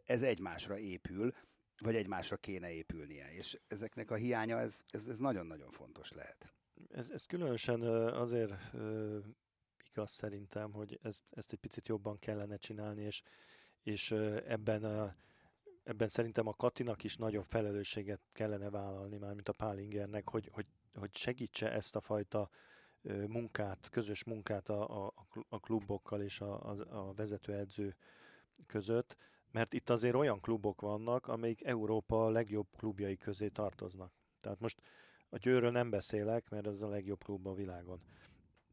[0.05, 1.35] ez egymásra épül,
[1.79, 6.55] vagy egymásra kéne épülnie, és ezeknek a hiánya, ez, ez, ez nagyon-nagyon fontos lehet.
[6.91, 8.53] Ez, ez különösen azért
[9.89, 13.23] igaz szerintem, hogy ezt, ezt egy picit jobban kellene csinálni, és,
[13.83, 14.11] és
[14.47, 15.17] ebben, a,
[15.85, 20.67] ebben szerintem a Katinak is nagyobb felelősséget kellene vállalni, már mint a Pálingernek, hogy, hogy,
[20.95, 22.51] hogy segítse ezt a fajta
[23.29, 25.13] munkát, közös munkát a, a,
[25.49, 27.97] a klubokkal és a, a, a vezetőedző
[28.67, 29.17] között,
[29.57, 34.13] mert itt azért olyan klubok vannak, amelyik Európa legjobb klubjai közé tartoznak.
[34.41, 34.81] Tehát most
[35.29, 38.01] a Győről nem beszélek, mert ez a legjobb klub a világon.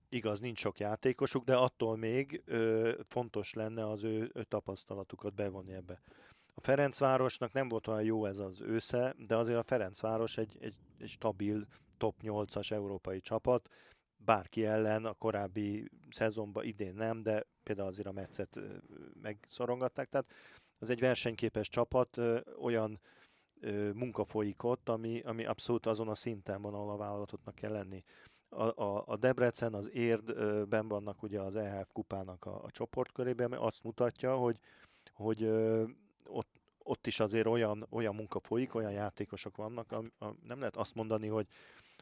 [0.09, 5.73] Igaz, nincs sok játékosuk, de attól még ö, fontos lenne az ő, ő tapasztalatukat bevonni
[5.73, 5.99] ebbe.
[6.53, 10.75] A Ferencvárosnak nem volt olyan jó ez az ősze, de azért a Ferencváros egy, egy,
[10.99, 11.67] egy stabil
[11.97, 13.69] top 8-as európai csapat,
[14.17, 18.59] bárki ellen a korábbi szezonban idén nem, de például azért a meccet
[19.21, 20.31] megszorongatták, tehát
[20.83, 22.17] az egy versenyképes csapat,
[22.61, 22.99] olyan
[23.93, 28.03] munka folyik ott, ami, ami abszolút azon a szinten van, ahol a válogatottnak kell lenni.
[28.49, 33.65] A, a, a Debrecen, az Érdben vannak ugye az EHF kupának a, a csoportkörében, ami
[33.65, 34.59] azt mutatja, hogy,
[35.13, 35.45] hogy
[36.25, 40.75] ott, ott is azért olyan, olyan munka folyik, olyan játékosok vannak, a, a, nem lehet
[40.75, 41.47] azt mondani, hogy,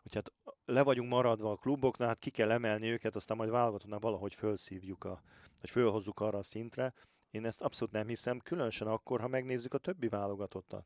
[0.02, 0.32] hogy hát
[0.66, 5.04] le vagyunk maradva a kluboknál, hát ki kell emelni őket, aztán majd válogatottnál valahogy fölszívjuk,
[5.04, 5.22] a,
[5.62, 6.94] vagy fölhozzuk arra a szintre.
[7.32, 10.86] Én ezt abszolút nem hiszem, különösen akkor, ha megnézzük a többi válogatottat.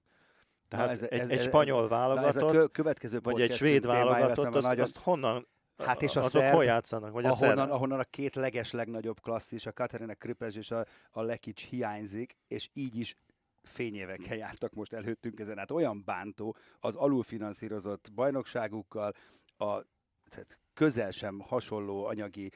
[0.67, 4.55] Tehát ez, ez, egy, egy spanyol ez, válogatott, ez a következő vagy egy svéd válogatott,
[4.55, 4.83] azt, nagyon...
[4.83, 7.11] azt honnan Hát és a azok szerb, hol játszanak?
[7.11, 11.21] Vagy ahonnan, a ahonnan a két leges legnagyobb klasszis, a Katarina Kripes és a, a
[11.21, 13.15] Lekic hiányzik, és így is
[13.63, 15.57] fényévekkel jártak most előttünk ezen.
[15.57, 19.13] Hát olyan bántó az alulfinanszírozott bajnokságukkal,
[19.57, 19.81] a
[20.29, 22.51] tehát közel sem hasonló anyagi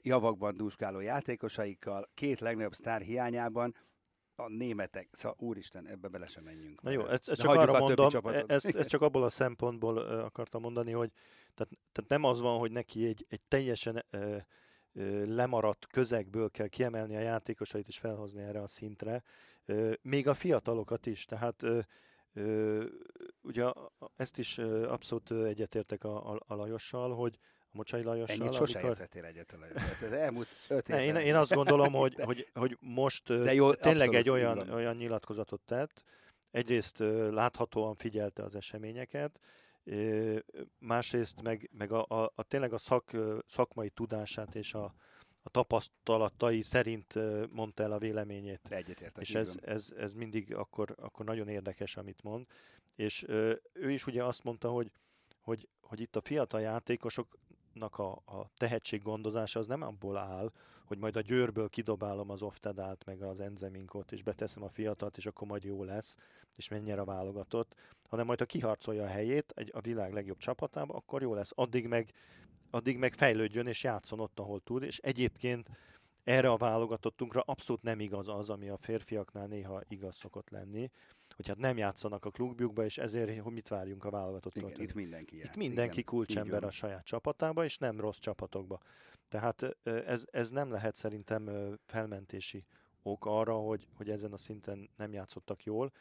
[0.00, 3.74] javakban dúskáló játékosaikkal, két legnagyobb sztár hiányában,
[4.36, 6.82] a németek, szóval úristen, ebbe bele sem menjünk.
[6.82, 8.10] Na jó, ezt, ezt csak arra mondom,
[8.46, 11.10] ezt, ezt csak abból a szempontból ö, akartam mondani, hogy
[11.54, 14.36] tehát, tehát nem az van, hogy neki egy, egy teljesen ö,
[14.92, 19.22] ö, lemaradt közegből kell kiemelni a játékosait és felhozni erre a szintre,
[19.64, 21.80] ö, még a fiatalokat is, tehát ö,
[23.42, 23.72] ugye
[24.16, 28.98] ezt is abszolút egyetértek a, a, a Lajossal, hogy a Mocsai Lajossal, Ennyit sose amikor-
[28.98, 29.82] értettél egyet a Lajos.
[29.82, 31.22] Hát az elmúlt öt ne, én, évben.
[31.22, 36.04] én azt gondolom, hogy, hogy, hogy most De jó, tényleg egy olyan, olyan nyilatkozatot tett,
[36.50, 36.98] egyrészt
[37.30, 39.40] láthatóan figyelte az eseményeket,
[40.78, 43.10] másrészt meg, meg a, a, a tényleg a szak,
[43.46, 44.94] szakmai tudását és a,
[45.42, 47.14] a tapasztalatai szerint
[47.50, 48.60] mondta el a véleményét.
[48.68, 49.22] Egyetértek.
[49.22, 52.46] És ez, ez, ez mindig akkor, akkor nagyon érdekes, amit mond.
[52.94, 54.90] És ö, ő is ugye azt mondta, hogy,
[55.40, 60.52] hogy, hogy itt a fiatal játékosoknak a, a tehetséggondozása az nem abból áll,
[60.84, 65.26] hogy majd a győrből kidobálom az oftedát, meg az enzeminkot, és beteszem a fiatalt, és
[65.26, 66.16] akkor majd jó lesz,
[66.56, 67.74] és mennyire a válogatott,
[68.08, 71.52] hanem majd ha kiharcolja a helyét egy, a világ legjobb csapatába, akkor jó lesz.
[71.54, 72.12] Addig meg,
[72.72, 75.68] addig meg fejlődjön, és játszon ott, ahol tud, és egyébként
[76.24, 80.90] erre a válogatottunkra abszolút nem igaz az, ami a férfiaknál néha igaz szokott lenni,
[81.36, 84.70] hogy hát nem játszanak a klubjukba, és ezért hogy mit várjunk a válogatottól.
[84.70, 88.78] Igen, itt mindenki Itt játszik, mindenki igen, kulcsember a saját csapatába, és nem rossz csapatokba.
[89.28, 91.50] Tehát ez, ez nem lehet szerintem
[91.86, 92.64] felmentési
[93.02, 95.92] ok arra, hogy, hogy ezen a szinten nem játszottak jól.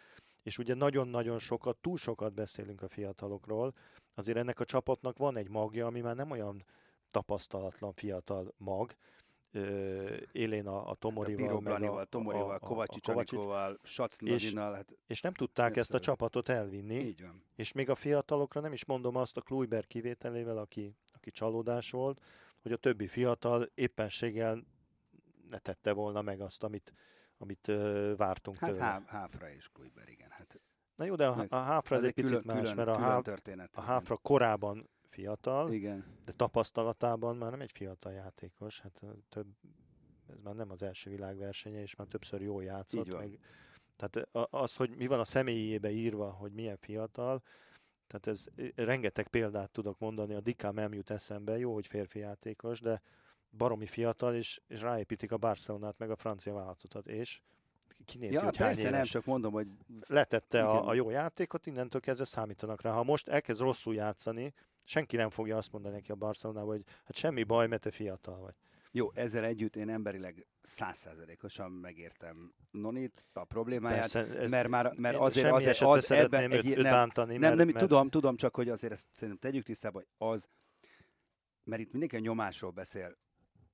[0.44, 3.74] És ugye nagyon-nagyon sokat, túl sokat beszélünk a fiatalokról,
[4.14, 6.66] azért ennek a csapatnak van egy magja, ami már nem olyan
[7.10, 8.96] tapasztalatlan fiatal mag,
[9.52, 13.08] ö, élén a, a Hát a Tomorival, Bíró meg Blanival, a, Tomorival, a, a, Kovácsics
[13.08, 13.80] a Anikóval,
[14.22, 17.00] és- hát és nem tudták ezt a csapatot elvinni.
[17.00, 17.36] így van.
[17.56, 22.22] És még a fiatalokra nem is mondom azt a Kluiber kivételével, aki, aki csalódás volt,
[22.62, 24.64] hogy a többi fiatal éppenséggel
[25.50, 26.94] ne tette volna meg azt, amit,
[27.42, 28.84] amit ö, vártunk Hát tőle.
[28.84, 30.30] Há- Háfra és Kluiber, igen.
[30.30, 30.60] Hát
[30.96, 33.10] Na jó, de a, a Háfra ez egy picit külön, más, külön, mert a, külön
[33.10, 33.70] Há, történet.
[33.78, 33.86] a igen.
[33.94, 36.06] Háfra korában fiatal, Igen.
[36.26, 39.48] de tapasztalatában már nem egy fiatal játékos, hát több,
[40.28, 43.18] ez már nem az első világversenye, és már többször jól játszott.
[43.18, 43.40] Meg,
[43.96, 47.44] tehát az, hogy mi van a személyébe írva, hogy milyen fiatal,
[48.08, 52.80] tehát ez rengeteg példát tudok mondani, a Dikám nem jut eszembe, jó, hogy férfi játékos,
[52.80, 53.02] de
[53.58, 57.42] baromi fiatal, és, és ráépítik a Barcelonát, meg a francia vállalatot, és
[58.06, 59.68] kinézi, Ja, hogy persze, nem csak mondom, hogy
[60.08, 60.70] Letette Igen.
[60.70, 62.92] a, a jó játékot, innentől kezdve számítanak rá.
[62.92, 67.16] Ha most elkezd rosszul játszani, senki nem fogja azt mondani neki a Barcelonában, hogy hát
[67.16, 68.56] semmi baj, mert te fiatal vagy.
[68.92, 75.18] jó, ezzel együtt én emberileg százszázalékosan megértem Nonit, a problémáját, Persze, ez- mert, már, mert
[75.18, 78.56] azért, azért az ebben egy, őt- nem, bántani, nem, mert- nem, mert- tudom, tudom, csak
[78.56, 80.50] hogy azért ezt szerintem tegyük tisztába, hogy az,
[81.64, 83.18] mert itt mindenki a nyomásról beszél,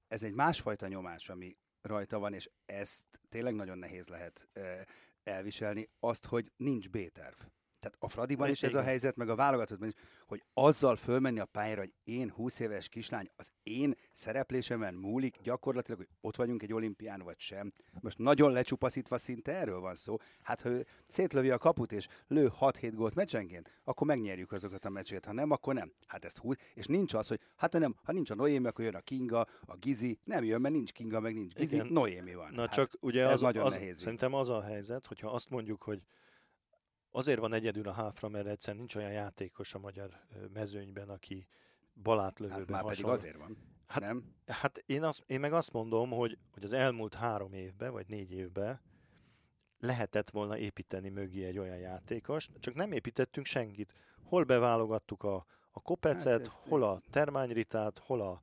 [0.08, 4.82] ez egy másfajta nyomás, ami rajta van, és ezt tényleg nagyon nehéz lehet eh,
[5.24, 7.40] elviselni, azt, hogy nincs B-terv.
[7.80, 9.94] Tehát a Fradiban is ez a helyzet, meg a válogatottban is,
[10.26, 16.00] hogy azzal fölmenni a pályára, hogy én 20 éves kislány, az én szereplésemen múlik gyakorlatilag,
[16.00, 17.74] hogy ott vagyunk egy olimpián vagy sem.
[18.02, 20.18] Most nagyon lecsupaszítva szinte erről van szó.
[20.42, 24.90] Hát ha ő szétlövi a kaput és lő 6-7 gólt meccsenként, akkor megnyerjük azokat a
[24.90, 25.92] meccseket, ha nem, akkor nem.
[26.08, 28.86] Hát ezt húz, és nincs az, hogy hát ha nem, ha nincs a Noémi, akkor
[28.86, 31.88] jön a Kinga, a Gizi, nem jön, mert nincs Kinga, meg nincs Gizi, Igen.
[31.88, 32.52] Noémi van.
[32.54, 34.00] Na hát csak ugye az, nagyon az, nehéz.
[34.00, 36.02] szerintem az a helyzet, hogyha azt mondjuk, hogy
[37.18, 40.10] azért van egyedül a háfra, mert egyszerűen nincs olyan játékos a magyar
[40.54, 41.48] mezőnyben, aki
[42.04, 43.16] balátlövőben Hát már pedig hasonló.
[43.16, 43.58] azért van.
[43.88, 44.36] Hát- nem?
[44.48, 48.32] Hát én, azt, én meg azt mondom, hogy, hogy az elmúlt három évben, vagy négy
[48.32, 48.82] évben
[49.80, 53.94] lehetett volna építeni mögé egy olyan játékos, csak nem építettünk senkit.
[54.24, 58.42] Hol beválogattuk a, a kopecet, Hát hol a termányritát, hol a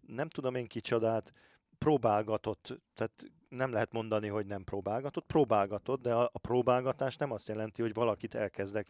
[0.00, 1.32] nem tudom én kicsodát,
[1.78, 3.24] próbálgatott, tehát
[3.56, 7.94] nem lehet mondani, hogy nem próbálgatott, próbálgatott, de a, a próbálgatás nem azt jelenti, hogy
[7.94, 8.86] valakit elkezdek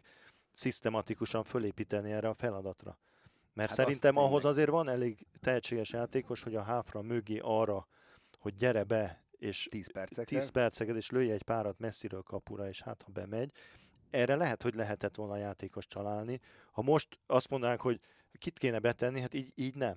[0.53, 2.99] szisztematikusan fölépíteni erre a feladatra.
[3.53, 4.51] Mert Hát szerintem ahhoz tényleg.
[4.51, 7.87] azért van elég tehetséges játékos, hogy a háfra mögé arra,
[8.39, 10.39] hogy gyere be, és 10 percekre.
[10.39, 13.53] 10 perceket, és lője egy párat messziről kapura, és hát ha bemegy,
[14.11, 16.41] erre lehet, hogy lehetett volna a játékos csalálni.
[16.73, 18.01] Ha most azt mondanák, hogy
[18.39, 19.97] kit kéne betenni, hát így, így nem.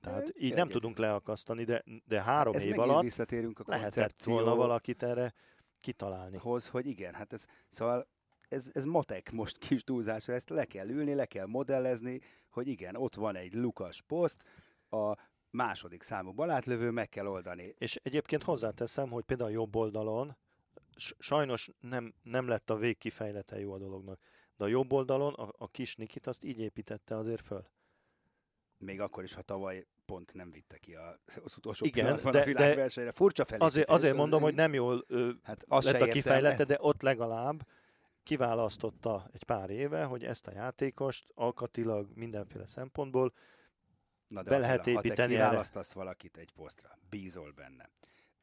[0.00, 4.22] Tehát így nem egyet- tudunk leakasztani, de, de három Ez év alatt visszatérünk a lehetett
[4.22, 5.34] volna valakit erre
[5.80, 6.36] kitalálni.
[6.36, 8.08] hoz, hogy igen, hát ez, szóval
[8.48, 12.20] ez, ez matek most kis túlzásra, ezt le kell ülni, le kell modellezni,
[12.50, 14.44] hogy igen, ott van egy Lukas poszt,
[14.90, 15.16] a
[15.50, 17.74] második számú balátlövő meg kell oldani.
[17.78, 20.36] És egyébként hozzáteszem, hogy például a jobb oldalon
[21.18, 24.20] sajnos nem, nem lett a végkifejlete jó a dolognak,
[24.56, 27.66] de a jobb oldalon a, a kis Nikit azt így építette azért föl.
[28.80, 32.40] Még akkor is, ha tavaly pont nem vitte ki a, az utolsó Igen, pillanatban de-
[32.40, 33.12] a világversenyre.
[33.12, 33.72] Furcsa felépítés.
[33.72, 37.66] Azért, azért mondom, hogy nem jól ö, Hát lett a kifejlete, de ott legalább
[38.22, 43.32] kiválasztotta egy pár éve, hogy ezt a játékost alkatilag mindenféle szempontból
[44.28, 45.32] Na de be lehet Ha építeni te erre.
[45.32, 47.90] kiválasztasz valakit egy posztra, bízol benne,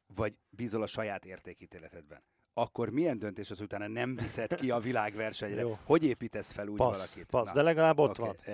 [0.06, 2.22] vagy bízol a saját értékítéletedben,
[2.54, 5.60] akkor milyen döntés az utána nem viszed ki a világversenyre?
[5.60, 5.78] Jó.
[5.84, 7.30] Hogy építesz fel úgy passz, valakit?
[7.30, 8.28] passz, de legalább ott oké, van.
[8.28, 8.48] Hát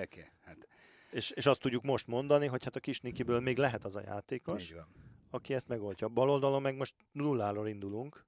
[1.15, 4.01] És, és azt tudjuk most mondani, hogy hát a kis Nikiből még lehet az a
[4.01, 4.87] játékos, így van.
[5.31, 6.09] aki ezt megoldja.
[6.09, 8.25] Bal oldalon meg most nulláról indulunk,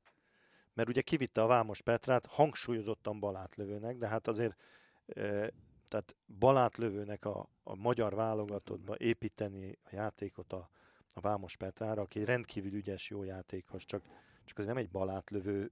[0.74, 4.60] mert ugye kivitte a Vámos Petrát hangsúlyozottan balátlövőnek, de hát azért
[5.06, 5.52] e,
[5.88, 10.70] tehát balátlövőnek a, a magyar válogatottba építeni a játékot a,
[11.14, 14.02] a Vámos Petrára, aki rendkívül ügyes, jó játékos, csak,
[14.44, 15.70] csak az nem egy balátlövő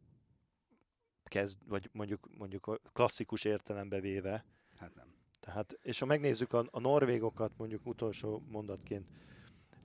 [1.25, 4.45] kezd, vagy mondjuk, mondjuk klasszikus értelembe véve,
[4.79, 5.14] Hát nem.
[5.45, 9.09] Tehát, és ha megnézzük a, a norvégokat, mondjuk utolsó mondatként,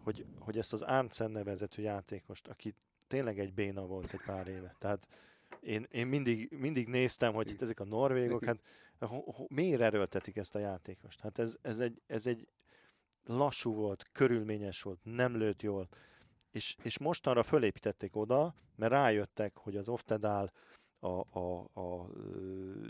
[0.03, 2.75] hogy, hogy ezt az Arntzen nevezetű játékost, aki
[3.07, 4.75] tényleg egy béna volt egy pár éve.
[4.77, 5.07] Tehát
[5.61, 8.59] én, én mindig, mindig néztem, hogy itt ezek a norvégok, hát
[8.99, 11.19] ho, ho, miért erőltetik ezt a játékost?
[11.19, 12.47] Hát ez, ez, egy, ez egy
[13.25, 15.87] lassú volt, körülményes volt, nem lőtt jól.
[16.51, 20.51] És, és mostanra fölépítették oda, mert rájöttek, hogy az Oftedál,
[20.99, 22.09] a, a, a,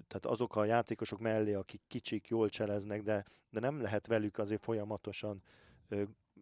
[0.07, 4.63] tehát azok a játékosok mellé, akik kicsik, jól cseleznek, de, de nem lehet velük azért
[4.63, 5.41] folyamatosan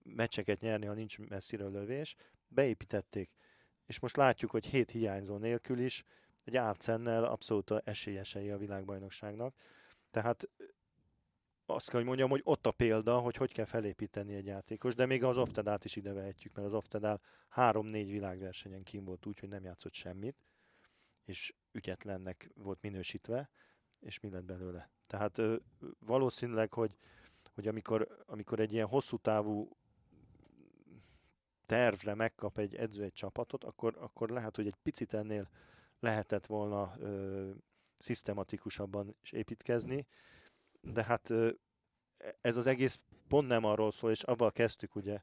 [0.04, 2.16] meccseket nyerni, ha nincs messziről lövés.
[2.48, 3.30] Beépítették.
[3.86, 6.04] És most látjuk, hogy hét hiányzó nélkül is
[6.44, 9.56] egy Árcennel abszolút esélyesei a világbajnokságnak.
[10.12, 10.50] Tehát
[11.66, 15.06] azt kell, hogy mondjam, hogy ott a példa, hogy hogy kell felépíteni egy játékos, de
[15.06, 19.64] még az Oftedát is ide mert az Oftedál három-négy világversenyen kim volt úgy, hogy nem
[19.64, 20.36] játszott semmit,
[21.28, 23.50] és ügyetlennek volt minősítve,
[24.00, 24.90] és mi lett belőle.
[25.08, 25.56] Tehát ö,
[26.00, 26.98] valószínűleg, hogy,
[27.54, 29.78] hogy amikor, amikor egy ilyen hosszú távú
[31.66, 35.50] tervre megkap egy edző egy csapatot, akkor, akkor lehet, hogy egy picit ennél
[36.00, 37.52] lehetett volna ö,
[37.98, 40.08] szisztematikusabban is építkezni,
[40.82, 41.52] de hát ö,
[42.42, 45.22] ez az egész pont nem arról szól, és avval kezdtük ugye,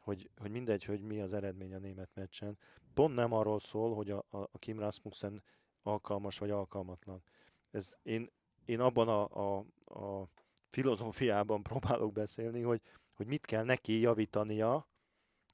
[0.00, 2.58] hogy, hogy mindegy, hogy mi az eredmény a német meccsen,
[2.94, 5.42] pont nem arról szól, hogy a, a, Kim Rasmussen
[5.82, 7.22] alkalmas vagy alkalmatlan.
[7.70, 8.30] Ez én,
[8.64, 9.66] én abban a, a,
[10.00, 10.28] a
[10.70, 12.80] filozófiában próbálok beszélni, hogy,
[13.12, 14.88] hogy mit kell neki javítania,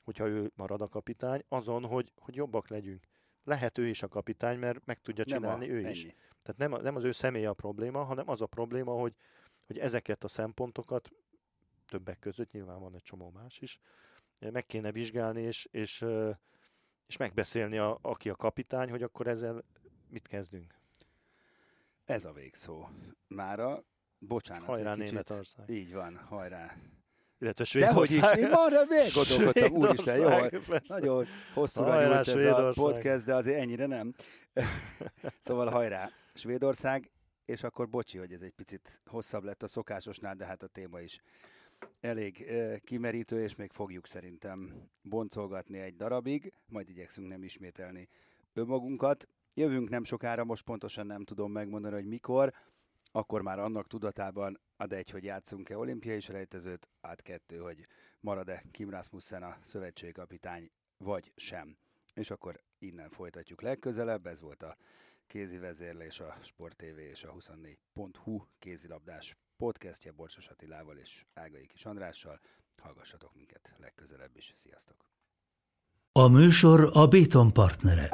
[0.05, 3.05] hogyha ő marad a kapitány, azon, hogy, hogy jobbak legyünk.
[3.45, 5.91] Lehet ő is a kapitány, mert meg tudja Nem csinálni a, ő ennyi.
[5.91, 6.03] is.
[6.43, 9.15] Tehát nem, nem az ő személye a probléma, hanem az a probléma, hogy,
[9.67, 11.11] hogy ezeket a szempontokat
[11.87, 13.79] többek között, nyilván van egy csomó más is,
[14.41, 16.05] meg kéne vizsgálni, és, és,
[17.07, 19.64] és megbeszélni, a, aki a kapitány, hogy akkor ezzel
[20.09, 20.74] mit kezdünk.
[22.05, 22.89] Ez a végszó.
[23.26, 23.84] Mára,
[24.18, 25.11] bocsánat, Hajrá, kicsit.
[25.11, 25.70] Németország.
[25.70, 26.74] Így van, hajrá.
[27.39, 28.39] Illetve Dehogy is, Svédország.
[28.39, 30.95] én arra még gondolkodtam, úristen, jó, Svédország, persze.
[30.95, 32.84] nagyon hosszúra Hajrá, nyúlt ez a Svédország.
[32.84, 34.14] podcast, de azért ennyire nem.
[35.47, 37.11] szóval hajrá, Svédország,
[37.45, 41.01] és akkor bocsi, hogy ez egy picit hosszabb lett a szokásosnál, de hát a téma
[41.01, 41.20] is
[42.01, 42.53] elég
[42.85, 48.09] kimerítő, és még fogjuk szerintem boncolgatni egy darabig, majd igyekszünk nem ismételni
[48.53, 49.29] önmagunkat.
[49.55, 52.53] Jövünk nem sokára, most pontosan nem tudom megmondani, hogy mikor,
[53.12, 57.87] akkor már annak tudatában ad egy, hogy játszunk-e olimpiai selejtezőt, át kettő, hogy
[58.20, 61.77] marad-e Kim Rasmussen a szövetségkapitány, vagy sem.
[62.14, 64.77] És akkor innen folytatjuk legközelebb, ez volt a
[65.27, 71.85] kézi vezérlés, a Sport TV és a 24.hu kézilabdás podcastja Borsos Attilával és Ágai Kis
[71.85, 72.41] Andrással.
[72.83, 74.53] Hallgassatok minket legközelebb is.
[74.57, 74.97] Sziasztok!
[76.13, 78.09] A műsor a Béton partnere.